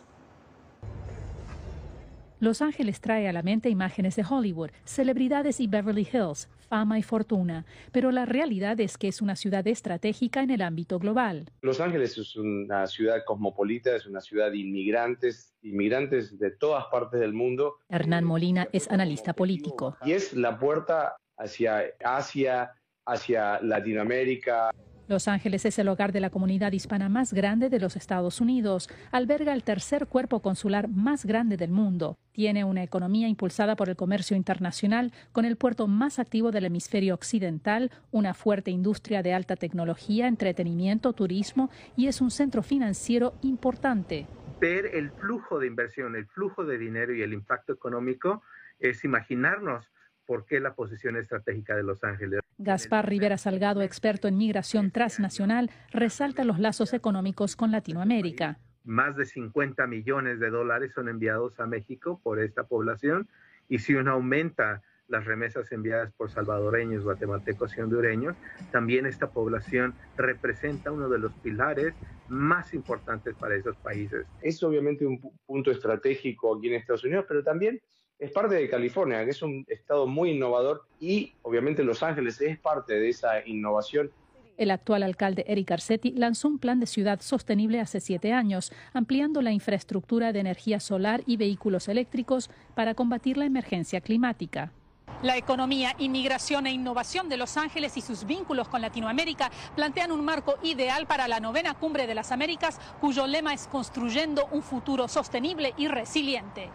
Los 2.39 2.61
Ángeles 2.61 3.01
trae 3.01 3.27
a 3.27 3.33
la 3.33 3.41
mente 3.41 3.67
imágenes 3.67 4.15
de 4.15 4.23
Hollywood, 4.29 4.69
celebridades 4.85 5.59
y 5.59 5.65
Beverly 5.65 6.07
Hills, 6.13 6.49
fama 6.69 6.99
y 6.99 7.01
fortuna, 7.01 7.65
pero 7.91 8.11
la 8.11 8.25
realidad 8.25 8.79
es 8.79 8.99
que 8.99 9.07
es 9.07 9.23
una 9.23 9.35
ciudad 9.35 9.65
estratégica 9.65 10.43
en 10.43 10.51
el 10.51 10.61
ámbito 10.61 10.99
global. 10.99 11.49
Los 11.61 11.79
Ángeles 11.79 12.15
es 12.15 12.35
una 12.35 12.85
ciudad 12.85 13.23
cosmopolita, 13.25 13.95
es 13.95 14.05
una 14.05 14.21
ciudad 14.21 14.51
de 14.51 14.57
inmigrantes, 14.57 15.55
inmigrantes 15.63 16.37
de 16.37 16.51
todas 16.51 16.85
partes 16.91 17.19
del 17.19 17.33
mundo. 17.33 17.77
Hernán 17.89 18.23
Molina 18.23 18.67
es 18.71 18.87
analista 18.91 19.33
político. 19.33 19.97
Y 20.05 20.11
es 20.11 20.33
la 20.33 20.59
puerta 20.59 21.17
hacia 21.37 21.85
Asia, 22.03 22.71
hacia 23.07 23.59
Latinoamérica. 23.61 24.69
Los 25.07 25.29
Ángeles 25.29 25.63
es 25.63 25.79
el 25.79 25.87
hogar 25.87 26.11
de 26.11 26.19
la 26.19 26.29
comunidad 26.29 26.73
hispana 26.73 27.07
más 27.07 27.31
grande 27.31 27.69
de 27.69 27.79
los 27.79 27.95
Estados 27.95 28.41
Unidos. 28.41 28.89
Alberga 29.11 29.53
el 29.53 29.63
tercer 29.63 30.07
cuerpo 30.07 30.41
consular 30.41 30.89
más 30.89 31.25
grande 31.25 31.55
del 31.55 31.71
mundo. 31.71 32.17
Tiene 32.33 32.65
una 32.65 32.83
economía 32.83 33.29
impulsada 33.29 33.77
por 33.77 33.87
el 33.87 33.95
comercio 33.95 34.35
internacional, 34.35 35.13
con 35.31 35.45
el 35.45 35.55
puerto 35.55 35.87
más 35.87 36.19
activo 36.19 36.51
del 36.51 36.65
hemisferio 36.65 37.13
occidental, 37.13 37.89
una 38.11 38.33
fuerte 38.33 38.69
industria 38.69 39.23
de 39.23 39.33
alta 39.33 39.55
tecnología, 39.55 40.27
entretenimiento, 40.27 41.13
turismo 41.13 41.69
y 41.95 42.07
es 42.07 42.19
un 42.19 42.29
centro 42.29 42.61
financiero 42.61 43.33
importante. 43.43 44.27
Ver 44.59 44.87
el 44.87 45.11
flujo 45.11 45.57
de 45.57 45.67
inversión, 45.67 46.17
el 46.17 46.25
flujo 46.27 46.65
de 46.65 46.77
dinero 46.77 47.13
y 47.13 47.21
el 47.21 47.31
impacto 47.31 47.71
económico 47.71 48.43
es 48.79 49.05
imaginarnos 49.05 49.85
por 50.27 50.45
qué 50.45 50.59
la 50.59 50.75
posición 50.75 51.15
estratégica 51.15 51.75
de 51.75 51.83
Los 51.83 52.03
Ángeles. 52.03 52.41
Gaspar 52.59 53.09
Rivera 53.09 53.37
Salgado, 53.37 53.81
experto 53.81 54.27
en 54.27 54.37
migración 54.37 54.91
transnacional, 54.91 55.71
resalta 55.91 56.43
los 56.43 56.59
lazos 56.59 56.93
económicos 56.93 57.55
con 57.55 57.71
Latinoamérica. 57.71 58.59
Más 58.83 59.15
de 59.15 59.25
50 59.25 59.87
millones 59.87 60.39
de 60.39 60.49
dólares 60.49 60.91
son 60.93 61.09
enviados 61.09 61.59
a 61.59 61.65
México 61.65 62.19
por 62.21 62.39
esta 62.39 62.65
población 62.65 63.27
y 63.69 63.79
si 63.79 63.95
uno 63.95 64.11
aumenta 64.11 64.83
las 65.07 65.25
remesas 65.25 65.71
enviadas 65.71 66.11
por 66.13 66.29
salvadoreños, 66.29 67.03
guatemaltecos 67.03 67.77
y 67.77 67.81
hondureños, 67.81 68.35
también 68.71 69.05
esta 69.05 69.29
población 69.29 69.93
representa 70.17 70.91
uno 70.91 71.07
de 71.07 71.19
los 71.19 71.33
pilares 71.35 71.93
más 72.27 72.73
importantes 72.73 73.33
para 73.35 73.55
esos 73.55 73.77
países. 73.77 74.25
Es 74.41 74.61
obviamente 74.63 75.05
un 75.05 75.21
punto 75.45 75.71
estratégico 75.71 76.57
aquí 76.57 76.67
en 76.67 76.75
Estados 76.75 77.05
Unidos, 77.05 77.25
pero 77.27 77.43
también 77.43 77.79
es 78.19 78.31
parte 78.31 78.55
de 78.55 78.69
California, 78.69 79.23
que 79.23 79.31
es 79.31 79.41
un 79.41 79.65
estado 79.67 80.07
muy 80.07 80.31
innovador 80.31 80.85
y 80.99 81.33
obviamente 81.43 81.83
Los 81.83 82.01
Ángeles 82.01 82.41
es 82.41 82.57
parte 82.57 82.95
de 82.99 83.09
esa 83.09 83.45
innovación. 83.45 84.11
El 84.57 84.71
actual 84.71 85.03
alcalde 85.03 85.45
Eric 85.47 85.69
Garcetti 85.69 86.13
lanzó 86.13 86.47
un 86.47 86.57
plan 86.57 86.79
de 86.79 86.87
ciudad 86.87 87.21
sostenible 87.21 87.79
hace 87.79 87.99
siete 87.99 88.33
años, 88.33 88.71
ampliando 88.91 89.43
la 89.43 89.51
infraestructura 89.51 90.33
de 90.33 90.39
energía 90.39 90.79
solar 90.79 91.21
y 91.27 91.37
vehículos 91.37 91.87
eléctricos 91.87 92.49
para 92.73 92.95
combatir 92.95 93.37
la 93.37 93.45
emergencia 93.45 94.01
climática. 94.01 94.71
La 95.21 95.37
economía, 95.37 95.95
inmigración 95.99 96.65
e 96.65 96.71
innovación 96.71 97.29
de 97.29 97.37
Los 97.37 97.55
Ángeles 97.55 97.97
y 97.97 98.01
sus 98.01 98.25
vínculos 98.25 98.67
con 98.67 98.81
Latinoamérica 98.81 99.51
plantean 99.75 100.11
un 100.11 100.25
marco 100.25 100.57
ideal 100.63 101.05
para 101.05 101.27
la 101.27 101.39
novena 101.39 101.75
cumbre 101.75 102.07
de 102.07 102.15
las 102.15 102.31
Américas, 102.31 102.79
cuyo 102.99 103.27
lema 103.27 103.53
es 103.53 103.67
construyendo 103.67 104.47
un 104.51 104.63
futuro 104.63 105.07
sostenible 105.07 105.73
y 105.77 105.87
resiliente. 105.87 106.69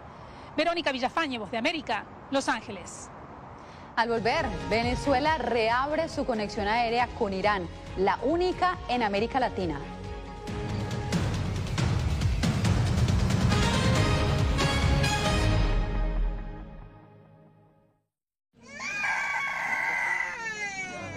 Verónica 0.57 0.93
Villafañe, 0.93 1.39
Voz 1.39 1.51
de 1.51 1.57
América, 1.57 2.05
Los 2.31 2.49
Ángeles. 2.49 3.09
Al 3.97 4.09
volver, 4.09 4.47
Venezuela 4.69 5.39
reabre 5.39 6.09
su 6.09 6.25
conexión 6.25 6.69
aérea 6.69 7.09
con 7.19 7.33
Irán, 7.33 7.67
la 7.97 8.19
única 8.23 8.79
en 8.89 9.03
América 9.03 9.41
Latina. 9.41 9.79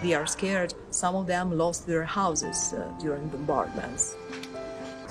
They 0.01 0.13
are 0.13 0.27
scared. 0.27 0.75
Some 0.91 1.15
of 1.15 1.25
them 1.25 1.57
lost 1.57 1.87
their 1.87 2.03
houses 2.03 2.73
uh, 2.73 2.83
during 3.01 3.27
bombardments. 3.29 4.15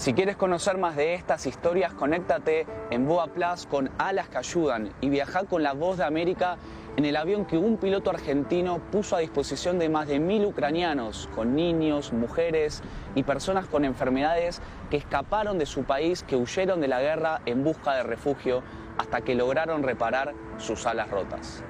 Si 0.04 0.12
quieres 0.12 0.36
conocer 0.36 0.76
más 0.76 0.96
de 0.96 1.14
estas 1.14 1.46
historias, 1.46 1.94
conéctate 1.94 2.66
en 2.90 3.08
Boa 3.08 3.28
Plus 3.28 3.64
con 3.64 3.90
Alas 3.96 4.28
que 4.28 4.36
Ayudan 4.36 4.90
y 5.00 5.08
viaja 5.08 5.44
con 5.44 5.62
la 5.62 5.72
voz 5.72 5.96
de 5.96 6.04
América 6.04 6.58
en 6.98 7.06
el 7.06 7.16
avión 7.16 7.46
que 7.46 7.56
un 7.56 7.78
piloto 7.78 8.10
argentino 8.10 8.80
puso 8.92 9.16
a 9.16 9.20
disposición 9.20 9.78
de 9.78 9.88
más 9.88 10.06
de 10.06 10.20
mil 10.20 10.44
ucranianos, 10.44 11.30
con 11.34 11.56
niños, 11.56 12.12
mujeres 12.12 12.82
y 13.14 13.22
personas 13.22 13.66
con 13.66 13.86
enfermedades 13.86 14.60
que 14.90 14.98
escaparon 14.98 15.58
de 15.58 15.64
su 15.64 15.84
país, 15.84 16.22
que 16.22 16.36
huyeron 16.36 16.82
de 16.82 16.88
la 16.88 17.00
guerra 17.00 17.40
en 17.46 17.64
busca 17.64 17.94
de 17.94 18.02
refugio 18.02 18.62
hasta 18.98 19.22
que 19.22 19.34
lograron 19.34 19.82
reparar 19.82 20.34
sus 20.58 20.84
alas 20.84 21.08
rotas. 21.08 21.64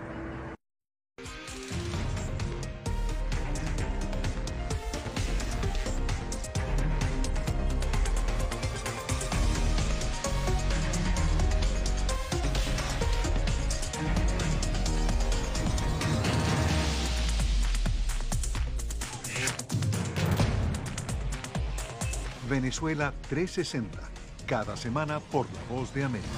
Venezuela 22.75 23.15
360, 23.29 24.01
cada 24.49 24.77
semana 24.77 25.21
por 25.21 25.47
La 25.47 25.77
Voz 25.77 25.95
de 25.95 26.03
América. 26.03 26.29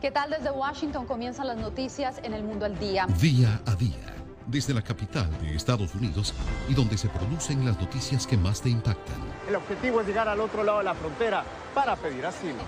¿Qué 0.00 0.12
tal 0.12 0.30
desde 0.30 0.52
Washington 0.52 1.06
comienzan 1.06 1.48
las 1.48 1.56
noticias 1.56 2.20
en 2.22 2.34
el 2.34 2.44
mundo 2.44 2.66
al 2.66 2.78
día? 2.78 3.08
Día 3.20 3.60
a 3.66 3.74
día, 3.74 4.14
desde 4.46 4.72
la 4.72 4.82
capital 4.82 5.28
de 5.40 5.56
Estados 5.56 5.92
Unidos 5.96 6.34
y 6.68 6.74
donde 6.74 6.96
se 6.96 7.08
producen 7.08 7.66
las 7.66 7.80
noticias 7.80 8.28
que 8.28 8.36
más 8.36 8.60
te 8.60 8.70
impactan. 8.70 9.16
El 9.48 9.56
objetivo 9.56 10.02
es 10.02 10.06
llegar 10.06 10.28
al 10.28 10.38
otro 10.38 10.62
lado 10.62 10.78
de 10.78 10.84
la 10.84 10.94
frontera 10.94 11.42
para 11.74 11.96
pedir 11.96 12.24
asilo. 12.26 12.62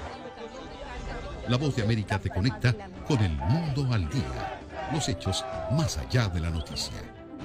La 1.47 1.57
Voz 1.57 1.77
de 1.77 1.85
América 1.85 2.19
te 2.19 2.31
conecta 2.31 2.75
con 3.07 3.21
el 3.21 3.37
mundo 3.37 3.87
al 3.93 4.11
día, 4.11 4.61
los 4.93 5.09
hechos 5.09 5.45
más 5.71 5.99
allá 5.99 6.27
de 6.27 6.41
la 6.41 6.51
noticia, 6.51 7.01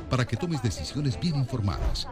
para 0.09 0.25
que 0.25 0.35
tomes 0.35 0.63
decisiones 0.63 1.19
bien 1.19 1.35
informadas 1.35 2.07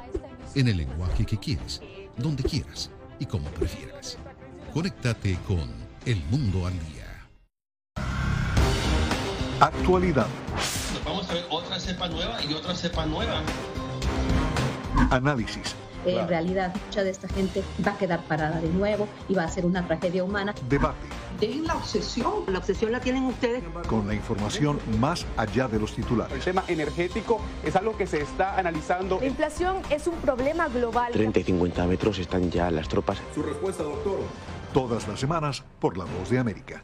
en 0.56 0.68
el 0.68 0.78
lenguaje 0.78 1.26
que 1.26 1.38
quieres, 1.38 1.82
donde 2.18 2.44
quieras 2.44 2.90
y 3.20 3.26
como 3.26 3.48
prefieras. 3.50 4.18
Conéctate 4.74 5.38
con 5.48 5.70
El 6.06 6.22
Mundo 6.32 6.66
al 6.68 6.74
Día. 6.74 7.04
Actualidad. 9.60 10.28
vamos 11.06 11.30
a 11.30 11.34
ver 11.34 11.46
otra 11.50 11.80
cepa 11.80 12.10
nueva 12.10 12.38
y 12.44 12.54
otra 12.54 12.76
cepa 12.76 13.06
nueva. 13.06 13.42
Análisis. 15.10 15.76
En 16.06 16.28
realidad, 16.28 16.74
mucha 16.86 17.04
de 17.04 17.12
esta 17.12 17.30
gente 17.30 17.64
va 17.86 17.94
a 17.94 17.98
quedar 17.98 18.22
parada 18.24 18.60
de 18.60 18.70
nuevo 18.70 19.08
y 19.30 19.36
va 19.36 19.44
a 19.44 19.48
ser 19.48 19.66
una 19.66 19.88
tragedia 19.88 20.24
humana. 20.24 20.54
Debate. 20.68 21.08
Dejen 21.48 21.68
la 21.68 21.76
obsesión. 21.76 22.34
La 22.48 22.60
obsesión 22.60 22.92
la 22.94 23.02
tienen 23.02 23.26
ustedes. 23.26 23.64
Con 23.88 24.08
la 24.08 24.14
información 24.14 24.80
más 25.00 25.26
allá 25.36 25.68
de 25.68 25.78
los 25.78 25.94
titulares. 25.94 26.34
El 26.34 26.42
tema 26.42 26.64
energético 26.70 27.42
es 27.66 27.76
algo 27.76 27.98
que 27.98 28.08
se 28.08 28.22
está 28.22 28.58
analizando. 28.58 29.20
La 29.20 29.26
inflación 29.26 29.82
es 29.90 30.08
un 30.08 30.16
problema 30.16 30.70
global. 30.70 31.12
30 31.12 31.40
y 31.40 31.44
50 31.44 31.86
metros 31.88 32.20
están 32.20 32.50
ya 32.50 32.72
las 32.72 32.88
tropas. 32.88 33.18
Su 33.36 33.44
respuesta, 33.44 33.84
doctor. 33.84 34.20
Todas 34.74 35.06
las 35.08 35.20
semanas 35.20 35.66
por 35.80 35.98
La 35.98 36.06
Voz 36.06 36.30
de 36.30 36.40
América. 36.40 36.84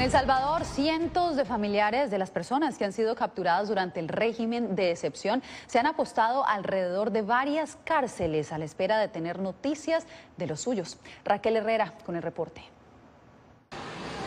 En 0.00 0.04
El 0.04 0.12
Salvador. 0.12 0.64
Cientos 0.64 1.36
de 1.36 1.44
familiares 1.44 2.10
de 2.10 2.16
las 2.16 2.30
personas 2.30 2.78
que 2.78 2.86
han 2.86 2.94
sido 2.94 3.14
capturadas 3.14 3.68
durante 3.68 4.00
el 4.00 4.08
régimen 4.08 4.74
de 4.74 4.92
excepción 4.92 5.42
se 5.66 5.78
han 5.78 5.84
apostado 5.84 6.46
alrededor 6.46 7.10
de 7.10 7.20
varias 7.20 7.76
cárceles 7.84 8.50
a 8.50 8.56
la 8.56 8.64
espera 8.64 8.98
de 8.98 9.08
tener 9.08 9.40
noticias 9.40 10.06
de 10.38 10.46
los 10.46 10.62
suyos. 10.62 10.96
Raquel 11.22 11.56
Herrera 11.56 11.92
con 12.06 12.16
el 12.16 12.22
reporte. 12.22 12.62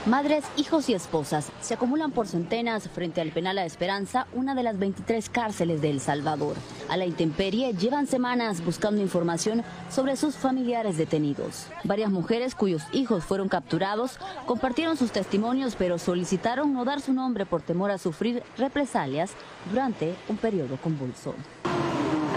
Madres, 0.06 0.44
hijos 0.58 0.90
y 0.90 0.94
esposas 0.94 1.50
se 1.62 1.76
acumulan 1.76 2.12
por 2.12 2.28
centenas 2.28 2.90
frente 2.90 3.22
al 3.22 3.32
penal 3.32 3.58
a 3.58 3.64
Esperanza, 3.64 4.28
una 4.34 4.54
de 4.54 4.62
las 4.62 4.78
23 4.78 5.30
cárceles 5.30 5.82
de 5.82 5.92
El 5.92 6.02
Salvador. 6.02 6.58
A 6.90 6.98
la 6.98 7.06
intemperie 7.06 7.74
llevan 7.74 8.06
semanas 8.06 8.66
buscando 8.66 9.02
información 9.02 9.64
sobre 9.90 10.18
sus 10.18 10.36
familiares 10.36 10.98
detenidos. 10.98 11.68
Varias 11.86 12.12
mujeres 12.12 12.54
cuyos 12.54 12.84
hijos 12.92 13.24
fueron 13.24 13.48
capturados 13.48 14.20
compartieron 14.46 14.98
sus 14.98 15.14
testimonios, 15.14 15.76
pero 15.78 15.98
solicitaron 15.98 16.74
no 16.74 16.84
dar 16.84 17.00
su 17.00 17.14
nombre 17.14 17.46
por 17.46 17.62
temor 17.62 17.90
a 17.90 17.98
sufrir 17.98 18.44
represalias 18.58 19.32
durante 19.70 20.16
un 20.28 20.36
periodo 20.36 20.76
convulso. 20.84 21.34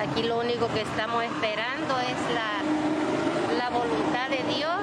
Aquí 0.00 0.22
lo 0.22 0.38
único 0.38 0.68
que 0.68 0.82
estamos 0.82 1.24
esperando 1.24 1.98
es 1.98 2.16
la, 2.32 3.58
la 3.58 3.70
voluntad 3.70 4.30
de 4.30 4.54
Dios 4.54 4.76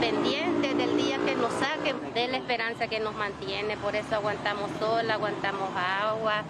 pendiente 0.00 0.57
nos 1.38 1.52
saquen, 1.52 1.96
de 2.14 2.28
la 2.28 2.36
esperanza 2.36 2.88
que 2.88 3.00
nos 3.00 3.14
mantiene, 3.14 3.76
por 3.76 3.96
eso 3.96 4.14
aguantamos 4.14 4.70
sol, 4.78 5.10
aguantamos 5.10 5.70
agua, 5.76 6.42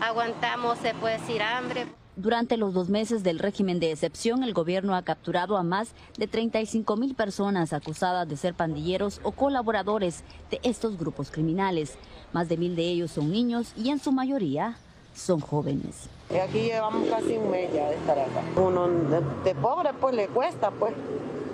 aguantamos, 0.00 0.78
se 0.78 0.94
puede 0.94 1.18
decir, 1.18 1.42
hambre. 1.42 1.86
Durante 2.14 2.58
los 2.58 2.74
dos 2.74 2.90
meses 2.90 3.22
del 3.22 3.38
régimen 3.38 3.80
de 3.80 3.90
excepción, 3.90 4.44
el 4.44 4.52
gobierno 4.52 4.94
ha 4.94 5.02
capturado 5.02 5.56
a 5.56 5.62
más 5.62 5.94
de 6.18 6.26
35 6.26 6.96
mil 6.96 7.14
personas 7.14 7.72
acusadas 7.72 8.28
de 8.28 8.36
ser 8.36 8.52
pandilleros 8.52 9.20
o 9.22 9.32
colaboradores 9.32 10.22
de 10.50 10.60
estos 10.62 10.98
grupos 10.98 11.30
criminales. 11.30 11.94
Más 12.34 12.50
de 12.50 12.58
mil 12.58 12.76
de 12.76 12.84
ellos 12.84 13.12
son 13.12 13.32
niños 13.32 13.72
y 13.76 13.88
en 13.88 13.98
su 13.98 14.12
mayoría 14.12 14.76
son 15.14 15.40
jóvenes. 15.40 16.10
Aquí 16.30 16.60
llevamos 16.60 17.08
casi 17.08 17.38
un 17.38 17.50
mes 17.50 17.72
ya 17.72 17.88
de 17.88 17.94
estar 17.94 18.18
acá. 18.18 18.42
Uno 18.56 18.88
de, 18.88 19.22
de 19.44 19.54
pobre 19.54 19.90
pues 19.98 20.14
le 20.14 20.28
cuesta 20.28 20.70
pues 20.70 20.92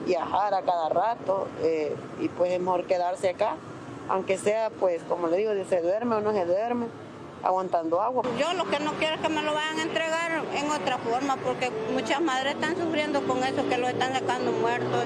viajar 0.09 0.55
a 0.55 0.63
cada 0.63 0.89
rato 0.89 1.47
eh, 1.63 1.95
y 2.19 2.29
pues 2.29 2.53
es 2.53 2.61
mejor 2.61 2.85
quedarse 2.85 3.29
acá, 3.29 3.57
aunque 4.09 4.39
sea 4.39 4.71
pues 4.71 5.03
como 5.03 5.29
le 5.29 5.37
digo, 5.37 5.53
se 5.69 5.83
duerme 5.83 6.17
o 6.17 6.21
no 6.21 6.33
se 6.33 6.47
duerme, 6.47 6.87
aguantando 7.45 8.01
agua. 8.01 8.25
Yo 8.39 8.53
lo 8.55 8.65
que 8.65 8.81
no 8.81 8.93
quiero 8.95 9.17
es 9.17 9.21
que 9.21 9.29
me 9.29 9.43
lo 9.43 9.53
vayan 9.53 9.79
a 9.79 9.83
entregar 9.83 10.43
en 10.55 10.71
otra 10.71 10.99
forma 10.99 11.37
porque 11.37 11.71
muchas 11.93 12.21
madres 12.23 12.55
están 12.55 12.77
sufriendo 12.77 13.23
con 13.27 13.45
eso, 13.45 13.69
que 13.69 13.77
lo 13.77 13.87
están 13.87 14.15
sacando 14.15 14.51
muertos. 14.53 15.05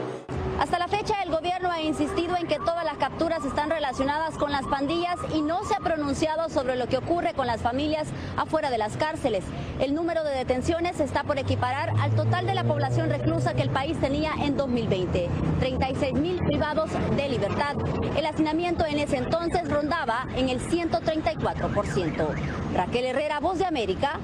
Hasta 0.62 0.78
la 0.78 0.86
fecha, 0.86 1.16
el 1.24 1.32
gobierno 1.32 1.72
ha 1.72 1.82
insistido 1.82 2.36
en 2.36 2.46
que 2.46 2.60
todas 2.60 2.84
las 2.84 2.96
capturas 2.96 3.44
están 3.44 3.68
relacionadas 3.68 4.38
con 4.38 4.52
las 4.52 4.64
pandillas 4.64 5.16
y 5.34 5.42
no 5.42 5.64
se 5.64 5.74
ha 5.74 5.80
pronunciado 5.80 6.48
sobre 6.50 6.76
lo 6.76 6.86
que 6.86 6.98
ocurre 6.98 7.34
con 7.34 7.48
las 7.48 7.60
familias 7.60 8.06
afuera 8.36 8.70
de 8.70 8.78
las 8.78 8.96
cárceles. 8.96 9.42
El 9.80 9.92
número 9.92 10.22
de 10.22 10.30
detenciones 10.30 11.00
está 11.00 11.24
por 11.24 11.36
equiparar 11.40 11.90
al 11.98 12.14
total 12.14 12.46
de 12.46 12.54
la 12.54 12.62
población 12.62 13.10
reclusa 13.10 13.54
que 13.54 13.62
el 13.62 13.70
país 13.70 13.98
tenía 13.98 14.34
en 14.38 14.56
2020, 14.56 15.28
36 15.58 16.12
mil 16.12 16.38
privados 16.38 16.90
de 17.16 17.28
libertad. 17.28 17.74
El 18.16 18.24
hacinamiento 18.24 18.86
en 18.86 19.00
ese 19.00 19.16
entonces 19.16 19.68
rondaba 19.68 20.28
en 20.36 20.48
el 20.48 20.60
134%. 20.60 22.28
Raquel 22.76 23.04
Herrera, 23.06 23.40
Voz 23.40 23.58
de 23.58 23.66
América, 23.66 24.20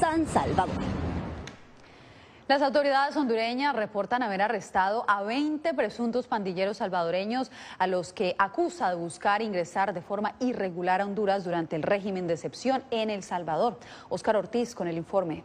San 0.00 0.26
Salvador. 0.26 0.99
Las 2.50 2.62
autoridades 2.62 3.16
hondureñas 3.16 3.76
reportan 3.76 4.24
haber 4.24 4.42
arrestado 4.42 5.04
a 5.06 5.22
20 5.22 5.72
presuntos 5.74 6.26
pandilleros 6.26 6.78
salvadoreños 6.78 7.48
a 7.78 7.86
los 7.86 8.12
que 8.12 8.34
acusa 8.40 8.90
de 8.90 8.96
buscar 8.96 9.40
ingresar 9.40 9.94
de 9.94 10.02
forma 10.02 10.34
irregular 10.40 11.00
a 11.00 11.06
Honduras 11.06 11.44
durante 11.44 11.76
el 11.76 11.84
régimen 11.84 12.26
de 12.26 12.34
excepción 12.34 12.82
en 12.90 13.08
El 13.08 13.22
Salvador. 13.22 13.78
Oscar 14.08 14.34
Ortiz 14.34 14.74
con 14.74 14.88
el 14.88 14.96
informe. 14.96 15.44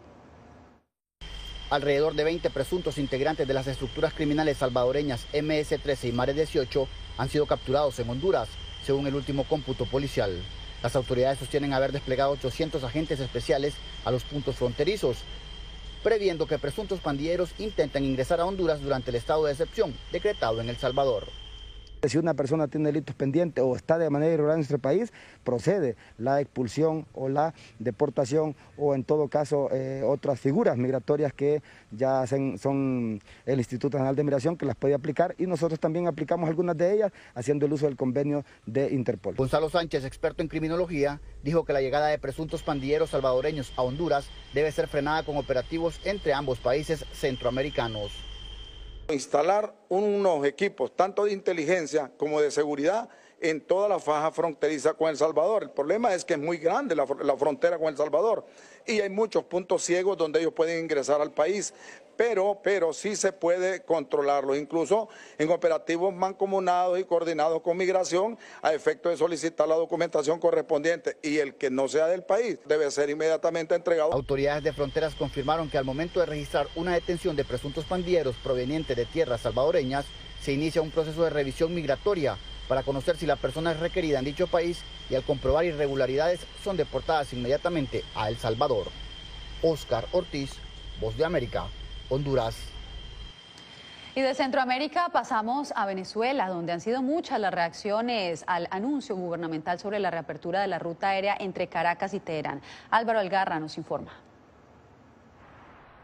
Alrededor 1.70 2.16
de 2.16 2.24
20 2.24 2.50
presuntos 2.50 2.98
integrantes 2.98 3.48
de 3.48 3.54
las 3.54 3.68
estructuras 3.68 4.12
criminales 4.12 4.58
salvadoreñas 4.58 5.28
MS-13 5.32 6.10
y 6.10 6.12
Mare 6.12 6.34
18 6.34 6.88
han 7.20 7.30
sido 7.30 7.46
capturados 7.46 8.00
en 8.00 8.10
Honduras, 8.10 8.50
según 8.84 9.06
el 9.06 9.14
último 9.14 9.44
cómputo 9.44 9.86
policial. 9.86 10.42
Las 10.82 10.96
autoridades 10.96 11.38
sostienen 11.38 11.74
haber 11.74 11.92
desplegado 11.92 12.32
800 12.32 12.84
agentes 12.84 13.20
especiales 13.20 13.76
a 14.06 14.12
los 14.12 14.24
puntos 14.24 14.56
fronterizos, 14.56 15.24
previendo 16.06 16.46
que 16.46 16.60
presuntos 16.60 17.00
pandilleros 17.00 17.50
intenten 17.58 18.06
ingresar 18.06 18.40
a 18.40 18.46
Honduras 18.46 18.80
durante 18.80 19.10
el 19.10 19.16
estado 19.16 19.46
de 19.46 19.54
excepción 19.54 19.92
decretado 20.12 20.62
en 20.62 20.70
El 20.70 20.78
Salvador. 20.78 21.26
Si 22.10 22.18
una 22.18 22.34
persona 22.34 22.68
tiene 22.68 22.88
delitos 22.88 23.16
pendientes 23.16 23.64
o 23.64 23.76
está 23.76 23.98
de 23.98 24.10
manera 24.10 24.34
irregular 24.34 24.56
en 24.56 24.60
nuestro 24.60 24.80
país, 24.80 25.12
procede 25.44 25.96
la 26.18 26.42
expulsión 26.42 27.06
o 27.14 27.30
la 27.30 27.54
deportación 27.80 28.56
o 28.78 28.96
en 28.96 29.04
todo 29.04 29.28
caso 29.28 29.70
eh, 29.72 30.04
otras 30.06 30.40
figuras 30.40 30.78
migratorias 30.78 31.34
que 31.34 31.62
ya 31.92 32.22
hacen, 32.22 32.58
son 32.58 33.22
el 33.46 33.58
Instituto 33.60 33.98
Nacional 33.98 34.16
de 34.16 34.24
Migración 34.24 34.58
que 34.58 34.66
las 34.66 34.76
puede 34.76 34.94
aplicar 34.94 35.36
y 35.38 35.48
nosotros 35.48 35.80
también 35.80 36.08
aplicamos 36.08 36.50
algunas 36.50 36.78
de 36.78 36.94
ellas 36.94 37.12
haciendo 37.34 37.66
el 37.66 37.74
uso 37.74 37.86
del 37.86 37.96
convenio 37.96 38.44
de 38.66 38.92
Interpol. 38.92 39.36
Gonzalo 39.36 39.70
Sánchez, 39.70 40.06
experto 40.06 40.42
en 40.42 40.48
criminología, 40.48 41.22
dijo 41.44 41.66
que 41.66 41.74
la 41.74 41.82
llegada 41.82 42.08
de 42.08 42.20
presuntos 42.20 42.64
pandilleros 42.64 43.12
salvadoreños 43.12 43.74
a 43.76 43.82
Honduras 43.82 44.30
debe 44.54 44.72
ser 44.72 44.88
frenada 44.88 45.24
con 45.24 45.38
operativos 45.38 46.00
entre 46.06 46.34
ambos 46.34 46.60
países 46.60 47.06
centroamericanos. 47.14 48.35
Instalar 49.10 49.74
unos 49.90 50.46
equipos 50.46 50.96
tanto 50.96 51.26
de 51.26 51.34
inteligencia 51.34 52.12
como 52.18 52.42
de 52.42 52.50
seguridad 52.50 53.08
en 53.40 53.62
toda 53.62 53.88
la 53.88 54.00
faja 54.00 54.32
fronteriza 54.32 54.94
con 54.94 55.10
El 55.10 55.18
Salvador. 55.18 55.64
El 55.64 55.70
problema 55.70 56.14
es 56.14 56.26
que 56.26 56.34
es 56.34 56.40
muy 56.40 56.58
grande 56.58 56.96
la, 56.96 57.06
frontera 57.38 57.78
con 57.78 57.88
El 57.88 57.98
Salvador 57.98 58.46
y 58.86 59.02
hay 59.02 59.10
muchos 59.10 59.44
puntos 59.44 59.84
ciegos 59.84 60.18
donde 60.18 60.40
ellos 60.40 60.54
pueden 60.54 60.84
ingresar 60.84 61.22
al 61.22 61.32
país, 61.32 61.74
pero, 62.16 62.60
pero 62.64 62.94
sí 62.94 63.16
se 63.16 63.34
puede 63.34 63.84
controlarlo, 63.84 64.56
incluso 64.56 65.10
en 65.38 65.52
operativos 65.52 66.14
mancomunados 66.14 67.00
y 67.00 67.04
coordinados 67.04 67.62
con 67.62 67.78
migración 67.78 68.38
a 68.62 68.74
efecto 68.74 69.10
de 69.10 69.18
solicitar 69.18 69.68
la 69.68 69.76
documentación 69.76 70.40
correspondiente 70.40 71.18
y 71.22 71.38
el 71.40 71.56
que 71.56 71.70
no 71.70 71.88
sea 71.88 72.08
del 72.08 72.24
país 72.24 72.60
debe 72.66 72.90
ser 72.92 73.10
inmediatamente 73.10 73.76
entregado. 73.76 74.14
Autoridades 74.14 74.64
de 74.64 74.74
fronteras 74.74 75.16
confirmaron 75.16 75.70
que 75.70 75.78
al 75.78 75.86
momento 75.86 76.20
de 76.20 76.26
registrar 76.26 76.68
una 76.76 76.94
detención 76.94 77.36
de 77.36 77.46
presuntos 77.46 77.86
pandilleros 77.86 78.36
provenientes 78.38 78.96
de 78.96 79.06
tierras 79.06 79.42
salvadoreñas, 79.42 80.06
se 80.42 80.54
inicia 80.54 80.82
un 80.82 80.92
proceso 80.92 81.24
de 81.24 81.32
revisión 81.32 81.74
migratoria 81.74 82.38
para 82.68 82.84
conocer 82.84 83.18
si 83.18 83.26
la 83.26 83.36
persona 83.36 83.72
es 83.72 83.80
requerida 83.80 84.20
en 84.20 84.26
dicho 84.26 84.48
país 84.48 84.80
y 85.10 85.16
al 85.16 85.24
comprobar 85.24 85.66
irregularidades 85.66 86.42
son 86.64 86.78
deportadas 86.78 87.34
inmediatamente 87.34 88.04
a 88.16 88.30
El 88.30 88.38
Salvador. 88.38 88.88
Oscar 89.62 90.06
Ortiz, 90.12 90.52
Voz 91.00 91.18
de 91.18 91.26
América, 91.26 91.66
Honduras. 92.10 92.56
Y 94.16 94.22
de 94.22 94.34
Centroamérica 94.34 95.10
pasamos 95.10 95.74
a 95.76 95.86
Venezuela, 95.86 96.48
donde 96.48 96.72
han 96.72 96.80
sido 96.80 97.02
muchas 97.02 97.38
las 97.38 97.54
reacciones 97.54 98.46
al 98.48 98.68
anuncio 98.72 99.16
gubernamental 99.18 99.78
sobre 99.78 100.00
la 100.00 100.10
reapertura 100.10 100.62
de 100.62 100.68
la 100.68 100.80
ruta 100.80 101.10
aérea 101.10 101.36
entre 101.38 101.68
Caracas 101.68 102.14
y 102.14 102.22
Teherán. 102.22 102.62
Álvaro 102.92 103.20
Algarra 103.20 103.60
nos 103.60 103.78
informa. 103.78 104.14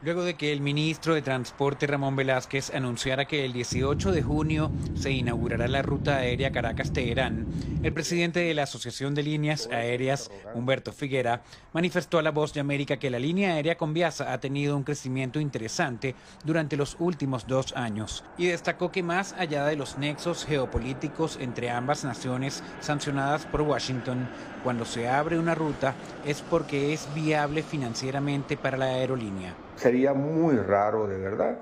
Luego 0.03 0.23
de 0.23 0.33
que 0.33 0.51
el 0.51 0.61
ministro 0.61 1.13
de 1.13 1.21
Transporte 1.21 1.85
Ramón 1.85 2.15
Velázquez 2.15 2.73
anunciara 2.73 3.25
que 3.25 3.45
el 3.45 3.53
18 3.53 4.11
de 4.11 4.23
junio 4.23 4.71
se 4.95 5.11
inaugurará 5.11 5.67
la 5.67 5.83
ruta 5.83 6.17
aérea 6.17 6.51
Caracas-Teherán, 6.51 7.45
el 7.83 7.93
presidente 7.93 8.39
de 8.39 8.55
la 8.55 8.63
Asociación 8.63 9.13
de 9.13 9.21
Líneas 9.21 9.69
Aéreas, 9.71 10.31
Humberto 10.55 10.91
Figuera, 10.91 11.43
manifestó 11.71 12.17
a 12.17 12.23
La 12.23 12.31
Voz 12.31 12.51
de 12.51 12.61
América 12.61 12.97
que 12.97 13.11
la 13.11 13.19
línea 13.19 13.53
aérea 13.53 13.77
con 13.77 13.93
Viasa 13.93 14.33
ha 14.33 14.39
tenido 14.39 14.75
un 14.75 14.83
crecimiento 14.83 15.39
interesante 15.39 16.15
durante 16.43 16.77
los 16.77 16.95
últimos 16.97 17.45
dos 17.45 17.71
años 17.75 18.23
y 18.39 18.47
destacó 18.47 18.91
que 18.91 19.03
más 19.03 19.33
allá 19.33 19.65
de 19.65 19.75
los 19.75 19.99
nexos 19.99 20.45
geopolíticos 20.45 21.37
entre 21.39 21.69
ambas 21.69 22.03
naciones 22.03 22.63
sancionadas 22.79 23.45
por 23.45 23.61
Washington, 23.61 24.27
cuando 24.63 24.83
se 24.83 25.07
abre 25.07 25.37
una 25.37 25.53
ruta 25.53 25.93
es 26.25 26.41
porque 26.41 26.91
es 26.91 27.07
viable 27.13 27.61
financieramente 27.61 28.57
para 28.57 28.77
la 28.77 28.85
aerolínea. 28.85 29.53
Sería 29.81 30.13
muy 30.13 30.57
raro, 30.57 31.07
de 31.07 31.17
verdad, 31.17 31.57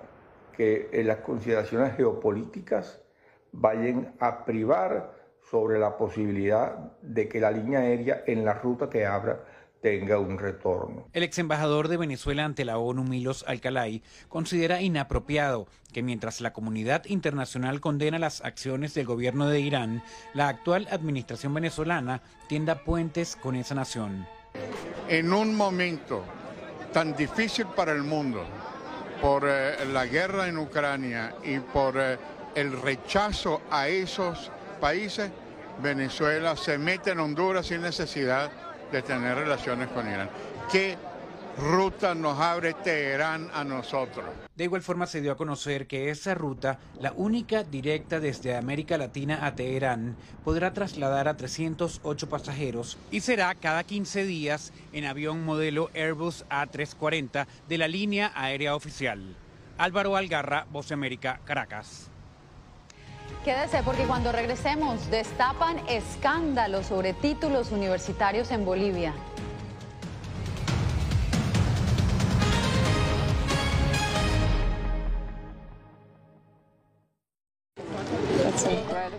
que 0.52 0.90
las 1.06 1.20
consideraciones 1.20 1.96
geopolíticas 1.96 3.00
vayan 3.54 4.14
a 4.20 4.44
privar 4.44 5.14
sobre 5.50 5.80
la 5.80 5.96
posibilidad 5.96 6.76
de 7.02 7.30
que 7.30 7.40
la 7.40 7.50
línea 7.50 7.80
aérea 7.80 8.26
en 8.28 8.44
la 8.44 8.56
ruta 8.56 8.90
que 8.90 9.06
abra 9.06 9.46
tenga 9.82 10.20
un 10.20 10.38
retorno. 10.38 11.08
El 11.14 11.24
ex 11.24 11.40
embajador 11.40 11.88
de 11.88 11.96
Venezuela 11.96 12.44
ante 12.44 12.66
la 12.66 12.78
ONU, 12.78 13.06
Milos 13.06 13.46
Alcalay, 13.48 14.04
considera 14.28 14.82
inapropiado 14.82 15.68
que 15.94 16.04
mientras 16.04 16.42
la 16.42 16.52
comunidad 16.52 17.06
internacional 17.06 17.80
condena 17.80 18.20
las 18.20 18.44
acciones 18.44 18.94
del 18.96 19.06
gobierno 19.06 19.48
de 19.48 19.62
Irán, 19.62 20.04
la 20.34 20.50
actual 20.50 20.90
administración 20.92 21.54
venezolana 21.54 22.22
tienda 22.50 22.84
puentes 22.84 23.38
con 23.38 23.56
esa 23.56 23.76
nación. 23.76 24.28
En 25.08 25.32
un 25.32 25.56
momento 25.56 26.26
tan 26.92 27.16
difícil 27.16 27.68
para 27.68 27.92
el 27.92 28.04
mundo, 28.04 28.46
por 29.22 29.44
eh, 29.48 29.86
la 29.92 30.06
guerra 30.06 30.48
en 30.48 30.58
Ucrania 30.58 31.36
y 31.44 31.60
por 31.60 31.96
eh, 31.98 32.18
el 32.56 32.82
rechazo 32.82 33.62
a 33.70 33.88
esos 33.88 34.52
países, 34.80 35.32
Venezuela 35.82 36.56
se 36.56 36.78
mete 36.78 37.12
en 37.12 37.20
Honduras 37.20 37.68
sin 37.68 37.82
necesidad 37.82 38.52
de 38.92 39.02
tener 39.02 39.36
relaciones 39.38 39.90
con 39.90 40.10
Irán. 40.10 40.30
¿Qué 40.72 40.98
ruta 41.60 42.16
nos 42.16 42.40
abre 42.40 42.74
Teherán 42.74 43.50
a 43.54 43.64
nosotros? 43.64 44.26
De 44.56 44.64
igual 44.64 44.82
forma 44.82 45.06
se 45.06 45.22
dio 45.22 45.32
a 45.32 45.38
conocer 45.38 45.88
que 45.88 46.10
esa 46.10 46.34
ruta, 46.34 46.80
la 47.00 47.14
única 47.16 47.64
directa 47.64 48.20
desde 48.20 48.56
América 48.56 48.98
Latina 48.98 49.46
a 49.46 49.56
Teherán, 49.56 50.16
podrá 50.44 50.74
trasladar 50.74 51.28
a 51.28 51.38
308 51.38 52.30
pasajeros 52.30 52.98
y 53.12 53.22
será 53.22 53.54
cada 53.56 53.84
15 53.84 54.26
días 54.26 54.74
en 54.94 55.06
avión 55.06 55.46
modelo 55.46 55.90
Airbus 55.94 56.46
A340 56.50 57.46
de 57.68 57.78
la 57.78 57.88
línea 57.88 58.32
aérea 58.36 58.76
oficial. 58.76 59.36
Álvaro 59.78 60.16
Algarra, 60.16 60.66
Voz 60.72 60.92
América, 60.92 61.40
Caracas. 61.46 62.10
Quédese 63.46 63.82
porque 63.84 64.04
cuando 64.04 64.32
regresemos 64.32 65.10
destapan 65.10 65.78
escándalos 65.88 66.88
sobre 66.88 67.14
títulos 67.14 67.72
universitarios 67.72 68.52
en 68.52 68.66
Bolivia. 68.66 69.14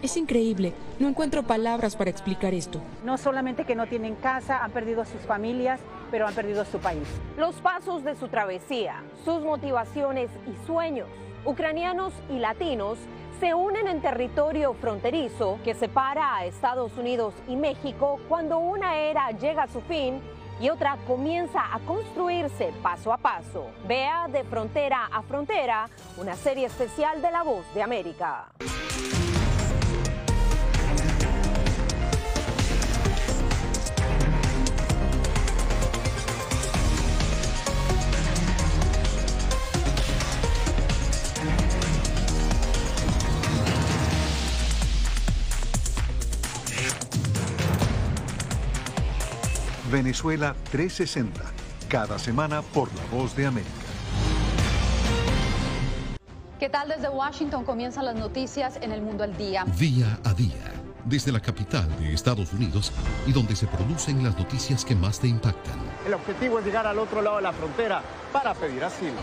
Es 0.02 0.16
increíble. 0.16 0.72
No 0.98 1.08
encuentro 1.08 1.42
palabras 1.42 1.94
para 1.94 2.08
explicar 2.08 2.54
esto. 2.54 2.80
No 3.04 3.18
solamente 3.18 3.66
que 3.66 3.74
no 3.74 3.86
tienen 3.86 4.14
casa, 4.14 4.64
han 4.64 4.70
perdido 4.70 5.02
a 5.02 5.04
sus 5.04 5.20
familias, 5.20 5.78
pero 6.10 6.26
han 6.26 6.34
perdido 6.34 6.62
a 6.62 6.64
su 6.64 6.78
país. 6.78 7.06
Los 7.36 7.56
pasos 7.56 8.02
de 8.02 8.16
su 8.16 8.28
travesía, 8.28 9.02
sus 9.24 9.42
motivaciones 9.42 10.30
y 10.46 10.66
sueños. 10.66 11.06
Ucranianos 11.44 12.14
y 12.30 12.38
latinos 12.38 12.98
se 13.40 13.52
unen 13.52 13.88
en 13.88 14.00
territorio 14.00 14.72
fronterizo 14.74 15.58
que 15.64 15.74
separa 15.74 16.36
a 16.36 16.46
Estados 16.46 16.96
Unidos 16.96 17.34
y 17.46 17.56
México 17.56 18.18
cuando 18.28 18.58
una 18.58 18.96
era 18.96 19.30
llega 19.32 19.64
a 19.64 19.68
su 19.68 19.82
fin 19.82 20.20
y 20.60 20.68
otra 20.70 20.96
comienza 21.06 21.74
a 21.74 21.78
construirse 21.80 22.72
paso 22.82 23.12
a 23.12 23.18
paso. 23.18 23.66
Vea 23.86 24.28
de 24.28 24.44
frontera 24.44 25.08
a 25.12 25.22
frontera 25.22 25.88
una 26.16 26.36
serie 26.36 26.66
especial 26.66 27.20
de 27.20 27.30
La 27.30 27.42
Voz 27.42 27.64
de 27.74 27.82
América. 27.82 28.48
Venezuela 49.90 50.54
360, 50.70 51.42
cada 51.88 52.16
semana 52.16 52.62
por 52.62 52.88
La 52.94 53.04
Voz 53.06 53.34
de 53.34 53.46
América. 53.46 53.72
¿Qué 56.60 56.68
tal 56.68 56.90
desde 56.90 57.08
Washington 57.08 57.64
comienzan 57.64 58.04
las 58.04 58.14
noticias 58.14 58.78
en 58.82 58.92
el 58.92 59.02
mundo 59.02 59.24
al 59.24 59.36
día? 59.36 59.64
Día 59.76 60.20
a 60.22 60.32
día, 60.32 60.72
desde 61.04 61.32
la 61.32 61.40
capital 61.40 61.88
de 61.98 62.14
Estados 62.14 62.52
Unidos 62.52 62.92
y 63.26 63.32
donde 63.32 63.56
se 63.56 63.66
producen 63.66 64.22
las 64.22 64.38
noticias 64.38 64.84
que 64.84 64.94
más 64.94 65.18
te 65.18 65.26
impactan. 65.26 65.80
El 66.06 66.14
objetivo 66.14 66.60
es 66.60 66.64
llegar 66.64 66.86
al 66.86 66.98
otro 66.98 67.20
lado 67.20 67.36
de 67.36 67.42
la 67.42 67.52
frontera 67.52 68.00
para 68.32 68.54
pedir 68.54 68.84
asilo. 68.84 69.18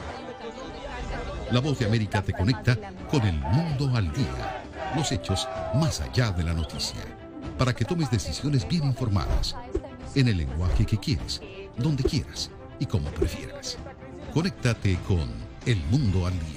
La 1.49 1.61
Voz 1.61 1.79
de 1.79 1.85
América 1.85 2.21
te 2.21 2.33
conecta 2.33 2.77
con 3.09 3.21
el 3.21 3.39
mundo 3.39 3.89
al 3.95 4.11
día, 4.11 4.63
los 4.97 5.13
hechos 5.13 5.47
más 5.75 6.01
allá 6.01 6.31
de 6.31 6.43
la 6.43 6.53
noticia, 6.53 6.99
para 7.57 7.73
que 7.73 7.85
tomes 7.85 8.11
decisiones 8.11 8.67
bien 8.67 8.83
informadas 8.83 9.55
en 10.19 10.27
el 10.27 10.37
lenguaje 10.37 10.83
que 10.83 10.97
quieres, 10.97 11.41
donde 11.77 12.03
quieras 12.03 12.49
y 12.79 12.87
como 12.87 13.07
prefieras. 13.11 13.77
Conéctate 14.33 14.97
con 15.07 15.29
El 15.65 15.77
Mundo 15.91 16.25
al 16.25 16.33
Día. 16.33 16.56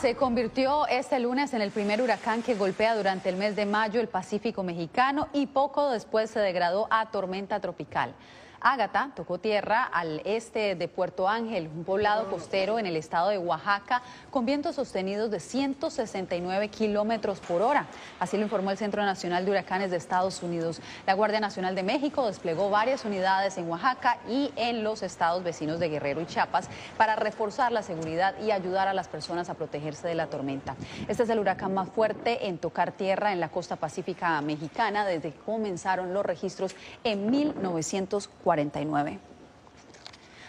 Se 0.00 0.16
convirtió 0.16 0.86
este 0.86 1.20
lunes 1.20 1.52
en 1.52 1.60
el 1.60 1.70
primer 1.70 2.00
huracán 2.00 2.42
que 2.42 2.54
golpea 2.54 2.96
durante 2.96 3.28
el 3.28 3.36
mes 3.36 3.54
de 3.54 3.66
mayo 3.66 4.00
el 4.00 4.08
Pacífico 4.08 4.62
mexicano 4.62 5.28
y 5.34 5.46
poco 5.46 5.90
después 5.90 6.30
se 6.30 6.40
degradó 6.40 6.86
a 6.88 7.10
tormenta 7.10 7.60
tropical. 7.60 8.14
Ágata 8.60 9.10
tocó 9.16 9.38
tierra 9.38 9.82
al 9.84 10.20
este 10.26 10.74
de 10.74 10.86
Puerto 10.86 11.28
Ángel, 11.28 11.70
un 11.74 11.84
poblado 11.84 12.28
costero 12.30 12.78
en 12.78 12.84
el 12.84 12.94
estado 12.96 13.30
de 13.30 13.38
Oaxaca, 13.38 14.02
con 14.30 14.44
vientos 14.44 14.74
sostenidos 14.74 15.30
de 15.30 15.40
169 15.40 16.68
kilómetros 16.68 17.40
por 17.40 17.62
hora. 17.62 17.86
Así 18.18 18.36
lo 18.36 18.42
informó 18.42 18.70
el 18.70 18.76
Centro 18.76 19.02
Nacional 19.02 19.46
de 19.46 19.52
Huracanes 19.52 19.90
de 19.90 19.96
Estados 19.96 20.42
Unidos. 20.42 20.82
La 21.06 21.14
Guardia 21.14 21.40
Nacional 21.40 21.74
de 21.74 21.82
México 21.82 22.26
desplegó 22.26 22.68
varias 22.68 23.06
unidades 23.06 23.56
en 23.56 23.66
Oaxaca 23.66 24.18
y 24.28 24.52
en 24.56 24.84
los 24.84 25.02
estados 25.02 25.42
vecinos 25.42 25.80
de 25.80 25.88
Guerrero 25.88 26.20
y 26.20 26.26
Chiapas 26.26 26.68
para 26.98 27.16
reforzar 27.16 27.72
la 27.72 27.82
seguridad 27.82 28.34
y 28.42 28.50
ayudar 28.50 28.88
a 28.88 28.94
las 28.94 29.08
personas 29.08 29.48
a 29.48 29.54
protegerse 29.54 30.06
de 30.06 30.14
la 30.14 30.26
tormenta. 30.26 30.76
Este 31.08 31.22
es 31.22 31.30
el 31.30 31.38
huracán 31.38 31.72
más 31.72 31.88
fuerte 31.88 32.46
en 32.46 32.58
tocar 32.58 32.92
tierra 32.92 33.32
en 33.32 33.40
la 33.40 33.48
costa 33.48 33.76
pacífica 33.76 34.38
mexicana 34.42 35.06
desde 35.06 35.32
que 35.32 35.38
comenzaron 35.38 36.12
los 36.12 36.26
registros 36.26 36.76
en 37.04 37.30
1940. 37.30 38.49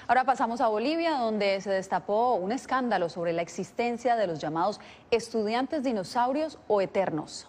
Ahora 0.07 0.25
pasamos 0.25 0.59
a 0.59 0.67
Bolivia, 0.67 1.17
donde 1.17 1.61
se 1.61 1.69
destapó 1.69 2.35
un 2.35 2.51
escándalo 2.51 3.07
sobre 3.07 3.31
la 3.31 3.41
existencia 3.41 4.15
de 4.17 4.27
los 4.27 4.39
llamados 4.39 4.81
estudiantes 5.09 5.83
dinosaurios 5.83 6.59
o 6.67 6.81
eternos. 6.81 7.47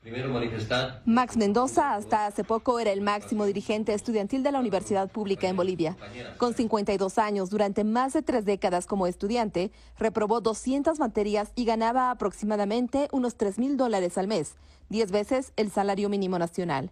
Primero 0.00 0.30
manifestar. 0.30 1.02
Max 1.04 1.36
Mendoza 1.36 1.94
hasta 1.94 2.24
hace 2.24 2.42
poco 2.42 2.80
era 2.80 2.90
el 2.90 3.02
máximo 3.02 3.44
dirigente 3.44 3.92
estudiantil 3.92 4.42
de 4.42 4.50
la 4.50 4.58
Universidad 4.58 5.10
Pública 5.10 5.46
en 5.46 5.56
Bolivia. 5.56 5.94
Con 6.38 6.54
52 6.54 7.18
años, 7.18 7.50
durante 7.50 7.84
más 7.84 8.14
de 8.14 8.22
tres 8.22 8.46
décadas 8.46 8.86
como 8.86 9.06
estudiante, 9.06 9.72
reprobó 9.98 10.40
200 10.40 10.98
materias 10.98 11.52
y 11.54 11.66
ganaba 11.66 12.10
aproximadamente 12.10 13.08
unos 13.12 13.36
3 13.36 13.58
mil 13.58 13.76
dólares 13.76 14.16
al 14.16 14.26
mes, 14.26 14.56
10 14.88 15.10
veces 15.10 15.52
el 15.56 15.70
salario 15.70 16.08
mínimo 16.08 16.38
nacional. 16.38 16.90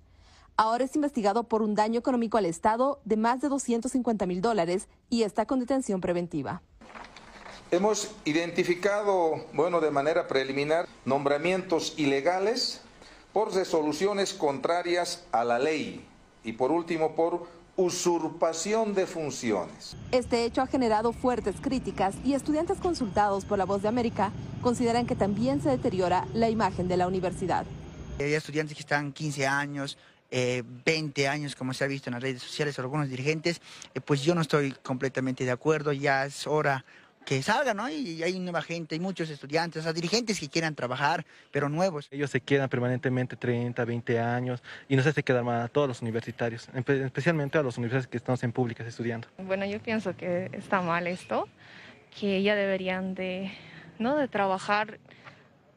Ahora 0.60 0.82
es 0.82 0.96
investigado 0.96 1.44
por 1.44 1.62
un 1.62 1.76
daño 1.76 2.00
económico 2.00 2.36
al 2.36 2.44
Estado 2.44 3.00
de 3.04 3.16
más 3.16 3.40
de 3.40 3.48
250 3.48 4.26
mil 4.26 4.40
dólares 4.40 4.88
y 5.08 5.22
está 5.22 5.46
con 5.46 5.60
detención 5.60 6.00
preventiva. 6.00 6.62
Hemos 7.70 8.10
identificado, 8.24 9.44
bueno, 9.52 9.80
de 9.80 9.92
manera 9.92 10.26
preliminar, 10.26 10.88
nombramientos 11.04 11.94
ilegales 11.96 12.80
por 13.32 13.54
resoluciones 13.54 14.34
contrarias 14.34 15.24
a 15.30 15.44
la 15.44 15.60
ley 15.60 16.04
y 16.42 16.54
por 16.54 16.72
último 16.72 17.14
por 17.14 17.46
usurpación 17.76 18.94
de 18.94 19.06
funciones. 19.06 19.96
Este 20.10 20.44
hecho 20.44 20.60
ha 20.60 20.66
generado 20.66 21.12
fuertes 21.12 21.54
críticas 21.60 22.16
y 22.24 22.34
estudiantes 22.34 22.78
consultados 22.78 23.44
por 23.44 23.58
la 23.58 23.64
Voz 23.64 23.82
de 23.82 23.88
América 23.88 24.32
consideran 24.60 25.06
que 25.06 25.14
también 25.14 25.62
se 25.62 25.68
deteriora 25.68 26.26
la 26.34 26.50
imagen 26.50 26.88
de 26.88 26.96
la 26.96 27.06
universidad. 27.06 27.64
Hay 28.18 28.34
estudiantes 28.34 28.76
que 28.76 28.82
están 28.82 29.12
15 29.12 29.46
años, 29.46 29.96
20 30.30 31.22
eh, 31.22 31.28
años, 31.28 31.56
como 31.56 31.72
se 31.72 31.84
ha 31.84 31.86
visto 31.86 32.10
en 32.10 32.14
las 32.14 32.22
redes 32.22 32.42
sociales 32.42 32.78
algunos 32.78 33.08
dirigentes, 33.08 33.60
eh, 33.94 34.00
pues 34.00 34.22
yo 34.22 34.34
no 34.34 34.42
estoy 34.42 34.72
completamente 34.82 35.44
de 35.44 35.50
acuerdo, 35.50 35.92
ya 35.92 36.26
es 36.26 36.46
hora 36.46 36.84
que 37.24 37.42
salgan, 37.42 37.76
¿no? 37.76 37.90
Y 37.90 38.22
hay 38.22 38.38
nueva 38.38 38.62
gente, 38.62 38.94
hay 38.94 39.00
muchos 39.00 39.28
estudiantes, 39.28 39.80
o 39.80 39.82
sea, 39.82 39.92
dirigentes 39.92 40.40
que 40.40 40.48
quieran 40.48 40.74
trabajar, 40.74 41.26
pero 41.50 41.68
nuevos. 41.68 42.08
Ellos 42.10 42.30
se 42.30 42.40
quedan 42.40 42.70
permanentemente 42.70 43.36
30, 43.36 43.84
20 43.84 44.18
años 44.18 44.62
y 44.88 44.96
no 44.96 45.02
se 45.02 45.10
hace 45.10 45.22
quedar 45.22 45.44
mal 45.44 45.60
a 45.60 45.68
todos 45.68 45.88
los 45.88 46.00
universitarios, 46.00 46.70
especialmente 46.74 47.58
a 47.58 47.62
los 47.62 47.76
universitarios 47.76 48.06
que 48.06 48.16
estamos 48.16 48.42
en 48.44 48.52
públicas 48.52 48.86
estudiando. 48.86 49.28
Bueno, 49.36 49.66
yo 49.66 49.78
pienso 49.78 50.16
que 50.16 50.48
está 50.52 50.80
mal 50.80 51.06
esto, 51.06 51.48
que 52.18 52.42
ya 52.42 52.54
deberían 52.54 53.14
de, 53.14 53.52
¿no? 53.98 54.16
de 54.16 54.26
trabajar 54.28 54.98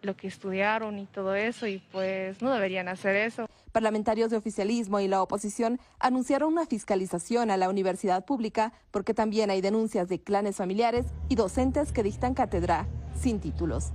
lo 0.04 0.16
que 0.16 0.28
estudiaron 0.28 1.00
y 1.00 1.06
todo 1.06 1.36
eso 1.36 1.68
y 1.68 1.80
pues 1.92 2.42
no 2.42 2.54
deberían 2.54 2.88
hacer 2.88 3.16
eso. 3.18 3.50
Parlamentarios 3.72 4.30
de 4.30 4.38
oficialismo 4.38 5.00
y 5.00 5.08
la 5.08 5.22
oposición 5.22 5.80
anunciaron 6.00 6.52
una 6.52 6.66
fiscalización 6.66 7.52
a 7.52 7.58
la 7.58 7.70
universidad 7.70 8.26
pública 8.26 8.74
porque 8.92 9.14
también 9.14 9.50
hay 9.50 9.62
denuncias 9.62 10.10
de 10.10 10.22
clanes 10.22 10.58
familiares 10.58 11.06
y 11.30 11.36
docentes 11.36 11.94
que 11.94 12.04
dictan 12.04 12.34
cátedra 12.34 12.88
sin 13.20 13.40
títulos. 13.40 13.92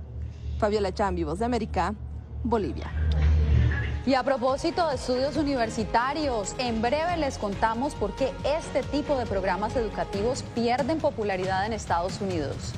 Fabiola 0.57 0.91
Chambi, 0.91 1.23
Voz 1.23 1.39
de 1.39 1.45
América, 1.45 1.93
Bolivia. 2.43 2.91
Y 4.07 4.13
a 4.13 4.23
propósito 4.23 4.87
de 4.87 4.95
estudios 4.95 5.35
universitarios, 5.35 6.55
en 6.57 6.81
breve 6.81 7.17
les 7.17 7.37
contamos 7.37 7.93
por 7.93 8.15
qué 8.15 8.31
este 8.45 8.81
tipo 8.83 9.17
de 9.17 9.25
programas 9.25 9.75
educativos 9.75 10.43
pierden 10.55 10.99
popularidad 10.99 11.65
en 11.65 11.73
Estados 11.73 12.21
Unidos. 12.21 12.73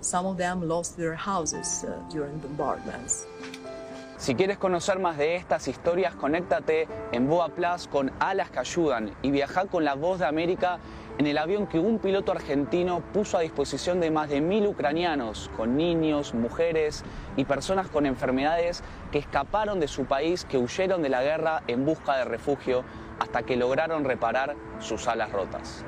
Some 0.00 0.26
of 0.26 0.36
them 0.36 0.68
lost 0.68 0.96
their 0.96 1.14
houses 1.14 1.84
uh, 1.84 1.94
during 2.12 2.38
bombardments. 2.40 3.26
Si 4.18 4.34
quieres 4.34 4.58
conocer 4.58 4.98
más 4.98 5.16
de 5.16 5.36
estas 5.36 5.68
historias, 5.68 6.14
conéctate 6.14 6.88
en 7.12 7.28
Boa 7.28 7.48
Plus 7.50 7.86
con 7.86 8.10
Alas 8.18 8.50
que 8.50 8.58
Ayudan 8.58 9.14
y 9.22 9.30
viaja 9.30 9.66
con 9.66 9.84
la 9.84 9.94
voz 9.94 10.18
de 10.18 10.26
América 10.26 10.80
en 11.18 11.26
el 11.26 11.38
avión 11.38 11.68
que 11.68 11.78
un 11.78 12.00
piloto 12.00 12.32
argentino 12.32 13.00
puso 13.12 13.38
a 13.38 13.42
disposición 13.42 14.00
de 14.00 14.10
más 14.10 14.28
de 14.28 14.40
mil 14.40 14.66
ucranianos, 14.66 15.50
con 15.56 15.76
niños, 15.76 16.34
mujeres 16.34 17.04
y 17.36 17.44
personas 17.44 17.88
con 17.88 18.06
enfermedades 18.06 18.82
que 19.12 19.20
escaparon 19.20 19.78
de 19.78 19.88
su 19.88 20.04
país, 20.04 20.44
que 20.44 20.58
huyeron 20.58 21.00
de 21.00 21.08
la 21.08 21.22
guerra 21.22 21.62
en 21.68 21.86
busca 21.86 22.16
de 22.16 22.24
refugio 22.24 22.84
hasta 23.20 23.44
que 23.44 23.56
lograron 23.56 24.04
reparar 24.04 24.56
sus 24.80 25.06
alas 25.06 25.30
rotas. 25.30 25.84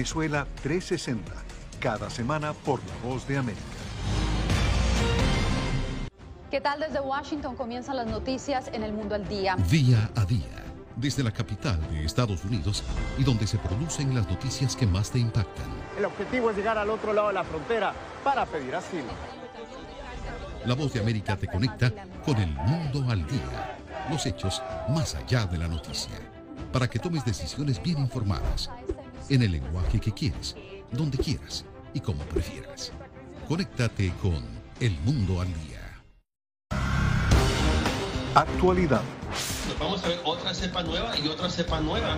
Venezuela 0.00 0.46
360, 0.62 1.30
cada 1.78 2.08
semana 2.08 2.54
por 2.54 2.80
La 2.80 3.06
Voz 3.06 3.28
de 3.28 3.36
América. 3.36 3.60
¿Qué 6.50 6.58
tal 6.58 6.80
desde 6.80 7.00
Washington 7.00 7.54
comienzan 7.54 7.96
las 7.96 8.06
noticias 8.06 8.70
en 8.72 8.82
el 8.82 8.94
mundo 8.94 9.14
al 9.14 9.28
día? 9.28 9.56
Día 9.68 10.10
a 10.16 10.24
día, 10.24 10.64
desde 10.96 11.22
la 11.22 11.30
capital 11.30 11.78
de 11.90 12.02
Estados 12.02 12.42
Unidos 12.46 12.82
y 13.18 13.24
donde 13.24 13.46
se 13.46 13.58
producen 13.58 14.14
las 14.14 14.26
noticias 14.26 14.74
que 14.74 14.86
más 14.86 15.10
te 15.10 15.18
impactan. 15.18 15.66
El 15.98 16.06
objetivo 16.06 16.48
es 16.48 16.56
llegar 16.56 16.78
al 16.78 16.88
otro 16.88 17.12
lado 17.12 17.28
de 17.28 17.34
la 17.34 17.44
frontera 17.44 17.92
para 18.24 18.46
pedir 18.46 18.74
asilo. 18.74 19.12
La 20.64 20.74
Voz 20.76 20.94
de 20.94 21.00
América 21.00 21.36
te 21.36 21.46
conecta 21.46 21.92
con 22.24 22.38
el 22.38 22.54
mundo 22.54 23.04
al 23.10 23.26
día, 23.26 23.76
los 24.08 24.24
hechos 24.24 24.62
más 24.88 25.14
allá 25.14 25.44
de 25.44 25.58
la 25.58 25.68
noticia, 25.68 26.18
para 26.72 26.88
que 26.88 26.98
tomes 26.98 27.22
decisiones 27.22 27.82
bien 27.82 27.98
informadas 27.98 28.70
en 29.30 29.42
el 29.42 29.52
lenguaje 29.52 29.98
que 29.98 30.12
quieres, 30.12 30.56
donde 30.92 31.16
quieras 31.16 31.64
y 31.94 32.00
como 32.00 32.22
prefieras. 32.24 32.92
Conéctate 33.48 34.12
con 34.20 34.42
El 34.80 34.98
Mundo 35.00 35.40
al 35.40 35.48
Día. 35.54 36.02
Actualidad. 38.34 39.02
vamos 39.78 40.04
a 40.04 40.08
ver 40.08 40.20
otra 40.24 40.54
cepa 40.54 40.82
nueva 40.82 41.16
y 41.18 41.28
otra 41.28 41.48
cepa 41.48 41.80
nueva. 41.80 42.16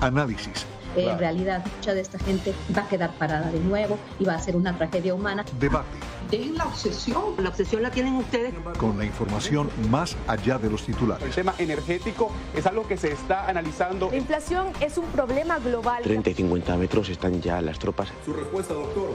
Análisis. 0.00 0.66
En 0.96 1.18
realidad, 1.18 1.64
mucha 1.76 1.94
de 1.94 2.00
esta 2.00 2.18
gente 2.18 2.54
va 2.76 2.82
a 2.82 2.88
quedar 2.88 3.12
parada 3.12 3.50
de 3.50 3.60
nuevo 3.60 3.98
y 4.18 4.24
va 4.24 4.34
a 4.34 4.38
ser 4.38 4.56
una 4.56 4.76
tragedia 4.76 5.14
humana. 5.14 5.44
Debate. 5.58 5.98
De 6.30 6.46
la 6.46 6.66
obsesión. 6.66 7.34
La 7.38 7.50
obsesión 7.50 7.82
la 7.82 7.90
tienen 7.90 8.14
ustedes. 8.16 8.52
Con 8.78 8.98
la 8.98 9.04
información 9.04 9.70
más 9.90 10.16
allá 10.26 10.58
de 10.58 10.70
los 10.70 10.84
titulares. 10.84 11.24
El 11.24 11.34
tema 11.34 11.54
energético 11.58 12.30
es 12.54 12.66
algo 12.66 12.86
que 12.86 12.96
se 12.96 13.12
está 13.12 13.46
analizando. 13.48 14.10
La 14.10 14.16
inflación 14.16 14.68
es 14.80 14.98
un 14.98 15.06
problema 15.06 15.58
global. 15.58 16.02
30 16.02 16.30
y 16.30 16.34
50 16.34 16.76
metros 16.76 17.08
están 17.08 17.40
ya 17.40 17.60
las 17.60 17.78
tropas. 17.78 18.08
Su 18.24 18.32
respuesta, 18.32 18.74
doctor. 18.74 19.10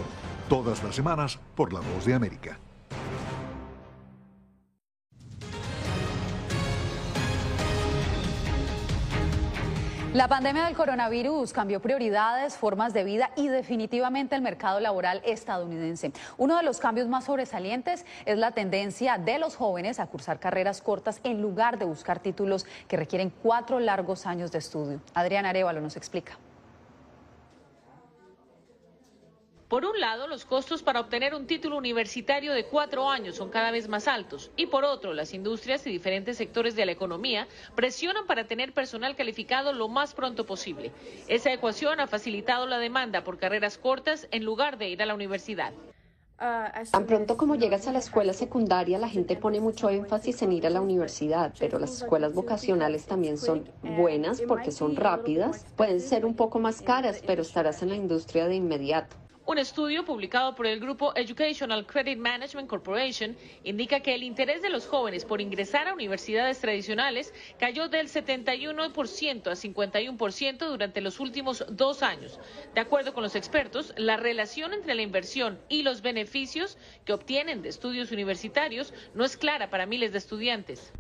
Todas 0.47 0.83
las 0.83 0.95
semanas 0.95 1.39
por 1.55 1.73
La 1.73 1.79
Voz 1.79 2.05
de 2.05 2.13
América. 2.13 2.59
La 10.13 10.27
pandemia 10.27 10.65
del 10.65 10.75
coronavirus 10.75 11.53
cambió 11.53 11.81
prioridades, 11.81 12.57
formas 12.57 12.93
de 12.93 13.05
vida 13.05 13.31
y 13.37 13.47
definitivamente 13.47 14.35
el 14.35 14.41
mercado 14.41 14.81
laboral 14.81 15.21
estadounidense. 15.23 16.11
Uno 16.37 16.57
de 16.57 16.63
los 16.63 16.79
cambios 16.79 17.07
más 17.07 17.23
sobresalientes 17.23 18.05
es 18.25 18.37
la 18.37 18.51
tendencia 18.51 19.17
de 19.17 19.39
los 19.39 19.55
jóvenes 19.55 20.01
a 20.01 20.07
cursar 20.07 20.37
carreras 20.37 20.81
cortas 20.81 21.21
en 21.23 21.41
lugar 21.41 21.79
de 21.79 21.85
buscar 21.85 22.19
títulos 22.19 22.65
que 22.89 22.97
requieren 22.97 23.31
cuatro 23.41 23.79
largos 23.79 24.25
años 24.25 24.51
de 24.51 24.57
estudio. 24.57 24.99
Adrián 25.13 25.45
Arevalo 25.45 25.79
nos 25.79 25.95
explica. 25.95 26.37
Por 29.71 29.85
un 29.85 30.01
lado, 30.01 30.27
los 30.27 30.43
costos 30.43 30.83
para 30.83 30.99
obtener 30.99 31.33
un 31.33 31.47
título 31.47 31.77
universitario 31.77 32.51
de 32.51 32.65
cuatro 32.65 33.09
años 33.09 33.37
son 33.37 33.49
cada 33.49 33.71
vez 33.71 33.87
más 33.87 34.09
altos 34.09 34.51
y 34.57 34.65
por 34.65 34.83
otro, 34.83 35.13
las 35.13 35.33
industrias 35.33 35.87
y 35.87 35.89
diferentes 35.89 36.35
sectores 36.35 36.75
de 36.75 36.85
la 36.85 36.91
economía 36.91 37.47
presionan 37.73 38.27
para 38.27 38.43
tener 38.43 38.73
personal 38.73 39.15
calificado 39.15 39.71
lo 39.71 39.87
más 39.87 40.13
pronto 40.13 40.45
posible. 40.45 40.91
Esa 41.29 41.53
ecuación 41.53 42.01
ha 42.01 42.07
facilitado 42.07 42.67
la 42.67 42.79
demanda 42.79 43.23
por 43.23 43.37
carreras 43.37 43.77
cortas 43.77 44.27
en 44.31 44.43
lugar 44.43 44.77
de 44.77 44.89
ir 44.89 45.01
a 45.01 45.05
la 45.05 45.15
universidad. 45.15 45.71
Tan 46.37 47.05
pronto 47.05 47.37
como 47.37 47.55
llegas 47.55 47.87
a 47.87 47.93
la 47.93 47.99
escuela 47.99 48.33
secundaria, 48.33 48.99
la 48.99 49.07
gente 49.07 49.37
pone 49.37 49.61
mucho 49.61 49.89
énfasis 49.89 50.41
en 50.41 50.51
ir 50.51 50.67
a 50.67 50.69
la 50.69 50.81
universidad, 50.81 51.53
pero 51.57 51.79
las 51.79 52.01
escuelas 52.01 52.33
vocacionales 52.33 53.05
también 53.05 53.37
son 53.37 53.69
buenas 53.81 54.41
porque 54.41 54.71
son 54.71 54.97
rápidas, 54.97 55.65
pueden 55.77 56.01
ser 56.01 56.25
un 56.25 56.35
poco 56.35 56.59
más 56.59 56.81
caras, 56.81 57.23
pero 57.25 57.43
estarás 57.43 57.81
en 57.83 57.89
la 57.89 57.95
industria 57.95 58.47
de 58.47 58.55
inmediato. 58.55 59.15
Un 59.51 59.57
estudio 59.57 60.05
publicado 60.05 60.55
por 60.55 60.65
el 60.65 60.79
grupo 60.79 61.11
Educational 61.13 61.85
Credit 61.85 62.17
Management 62.17 62.69
Corporation 62.69 63.35
indica 63.65 63.99
que 63.99 64.15
el 64.15 64.23
interés 64.23 64.61
de 64.61 64.69
los 64.69 64.87
jóvenes 64.87 65.25
por 65.25 65.41
ingresar 65.41 65.89
a 65.89 65.93
universidades 65.93 66.59
tradicionales 66.59 67.33
cayó 67.59 67.89
del 67.89 68.07
71% 68.07 69.47
a 69.47 69.55
51% 69.55 70.69
durante 70.69 71.01
los 71.01 71.19
últimos 71.19 71.65
dos 71.69 72.01
años. 72.01 72.39
De 72.73 72.79
acuerdo 72.79 73.13
con 73.13 73.23
los 73.23 73.35
expertos, 73.35 73.93
la 73.97 74.15
relación 74.15 74.71
entre 74.71 74.95
la 74.95 75.01
inversión 75.01 75.59
y 75.67 75.83
los 75.83 76.01
beneficios 76.01 76.77
que 77.03 77.11
obtienen 77.11 77.61
de 77.61 77.67
estudios 77.67 78.13
universitarios 78.13 78.93
no 79.15 79.25
es 79.25 79.35
clara 79.35 79.69
para 79.69 79.85
miles 79.85 80.13
de 80.13 80.19
estudiantes. 80.19 80.93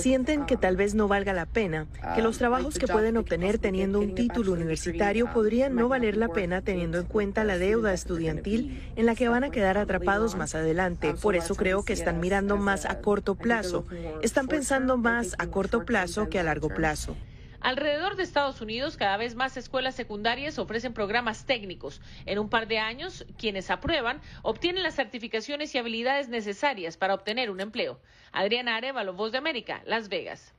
Sienten 0.00 0.46
que 0.46 0.56
tal 0.56 0.76
vez 0.76 0.94
no 0.94 1.08
valga 1.08 1.32
la 1.32 1.46
pena, 1.46 1.88
que 2.14 2.22
los 2.22 2.38
trabajos 2.38 2.78
que 2.78 2.86
pueden 2.86 3.16
obtener 3.16 3.58
teniendo 3.58 3.98
un 3.98 4.14
título 4.14 4.52
universitario 4.52 5.32
podrían 5.32 5.74
no 5.74 5.88
valer 5.88 6.16
la 6.16 6.28
pena 6.28 6.59
teniendo 6.62 6.98
en 6.98 7.06
cuenta 7.06 7.44
la 7.44 7.58
deuda 7.58 7.92
estudiantil 7.92 8.92
en 8.96 9.06
la 9.06 9.14
que 9.14 9.28
van 9.28 9.44
a 9.44 9.50
quedar 9.50 9.78
atrapados 9.78 10.36
más 10.36 10.54
adelante. 10.54 11.14
Por 11.14 11.36
eso 11.36 11.54
creo 11.54 11.84
que 11.84 11.92
están 11.92 12.20
mirando 12.20 12.56
más 12.56 12.86
a 12.86 13.00
corto 13.00 13.34
plazo. 13.34 13.86
Están 14.22 14.48
pensando 14.48 14.96
más 14.96 15.34
a 15.38 15.46
corto 15.46 15.84
plazo 15.84 16.28
que 16.28 16.38
a 16.38 16.42
largo 16.42 16.68
plazo. 16.68 17.16
Alrededor 17.60 18.16
de 18.16 18.22
Estados 18.22 18.62
Unidos, 18.62 18.96
cada 18.96 19.18
vez 19.18 19.34
más 19.34 19.58
escuelas 19.58 19.94
secundarias 19.94 20.58
ofrecen 20.58 20.94
programas 20.94 21.44
técnicos. 21.44 22.00
En 22.24 22.38
un 22.38 22.48
par 22.48 22.66
de 22.68 22.78
años, 22.78 23.26
quienes 23.36 23.70
aprueban 23.70 24.22
obtienen 24.42 24.82
las 24.82 24.94
certificaciones 24.94 25.74
y 25.74 25.78
habilidades 25.78 26.30
necesarias 26.30 26.96
para 26.96 27.12
obtener 27.12 27.50
un 27.50 27.60
empleo. 27.60 28.00
Adriana 28.32 28.76
Arevalo, 28.76 29.12
Voz 29.12 29.32
de 29.32 29.38
América, 29.38 29.82
Las 29.84 30.08
Vegas. 30.08 30.54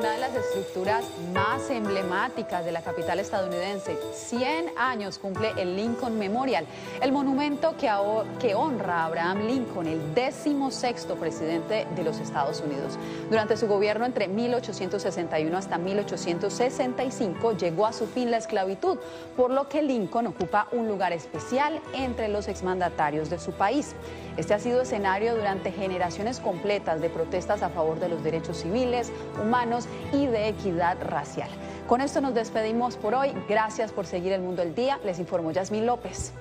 Una 0.00 0.12
de 0.12 0.18
las 0.18 0.34
estructuras 0.34 1.04
más 1.34 1.68
emblemáticas 1.70 2.64
de 2.64 2.72
la 2.72 2.80
capital 2.80 3.20
estadounidense. 3.20 3.96
100 4.14 4.78
años 4.78 5.18
cumple 5.18 5.52
el 5.58 5.76
Lincoln 5.76 6.18
Memorial, 6.18 6.66
el 7.02 7.12
monumento 7.12 7.74
que, 7.76 8.54
honra 8.54 9.02
a 9.02 9.04
Abraham 9.04 9.46
Lincoln, 9.46 9.86
el 9.86 10.14
décimo 10.14 10.70
sexto 10.70 11.16
presidente 11.16 11.86
de 11.94 12.02
los 12.02 12.18
Estados 12.20 12.60
Unidos. 12.60 12.98
Durante 13.28 13.56
su 13.56 13.66
gobierno 13.66 14.06
entre 14.06 14.28
1861 14.28 15.56
hasta 15.56 15.78
1865 15.78 17.52
llegó 17.52 17.86
a 17.86 17.92
su 17.92 18.06
fin 18.06 18.30
la 18.30 18.38
esclavitud, 18.38 18.98
por 19.36 19.50
lo 19.50 19.68
que 19.68 19.82
Lincoln 19.82 20.26
ocupa 20.26 20.68
un 20.72 20.88
lugar 20.88 21.12
especial 21.12 21.80
entre 21.94 22.28
los 22.28 22.48
exmandatarios 22.48 23.28
de 23.28 23.38
su 23.38 23.52
país. 23.52 23.94
Este 24.40 24.54
ha 24.54 24.58
sido 24.58 24.80
escenario 24.80 25.36
durante 25.36 25.70
generaciones 25.70 26.40
completas 26.40 27.02
de 27.02 27.10
protestas 27.10 27.62
a 27.62 27.68
favor 27.68 28.00
de 28.00 28.08
los 28.08 28.24
derechos 28.24 28.56
civiles, 28.56 29.12
humanos 29.38 29.86
y 30.14 30.28
de 30.28 30.48
equidad 30.48 30.96
racial. 31.04 31.50
Con 31.86 32.00
esto 32.00 32.22
nos 32.22 32.32
despedimos 32.32 32.96
por 32.96 33.14
hoy. 33.14 33.34
Gracias 33.50 33.92
por 33.92 34.06
seguir 34.06 34.32
el 34.32 34.40
mundo 34.40 34.62
el 34.62 34.74
día. 34.74 34.98
Les 35.04 35.18
informó 35.18 35.50
Yasmín 35.50 35.84
López. 35.84 36.32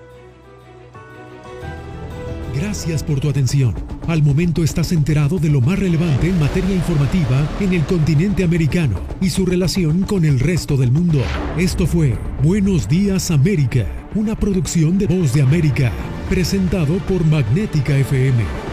Gracias 2.60 3.04
por 3.04 3.22
tu 3.22 3.30
atención. 3.30 3.74
Al 4.08 4.22
momento 4.22 4.66
estás 4.66 4.92
enterado 4.92 5.38
de 5.38 5.48
lo 5.48 5.62
más 5.62 5.80
relevante 5.80 6.28
en 6.28 6.38
materia 6.40 6.76
informativa 6.76 7.48
en 7.62 7.72
el 7.72 7.86
continente 7.86 8.44
americano 8.44 9.00
y 9.22 9.30
su 9.30 9.46
relación 9.46 10.02
con 10.02 10.26
el 10.26 10.42
resto 10.42 10.76
del 10.76 10.92
mundo. 10.92 11.22
Esto 11.58 11.88
fue 11.88 12.18
Buenos 12.44 12.90
Días 12.90 13.32
América, 13.32 13.86
una 14.14 14.36
producción 14.36 14.98
de 14.98 15.08
Voz 15.08 15.34
de 15.34 15.42
América, 15.42 15.94
presentado 16.30 16.98
por 17.08 17.24
Magnética 17.26 17.98
FM 17.98 18.69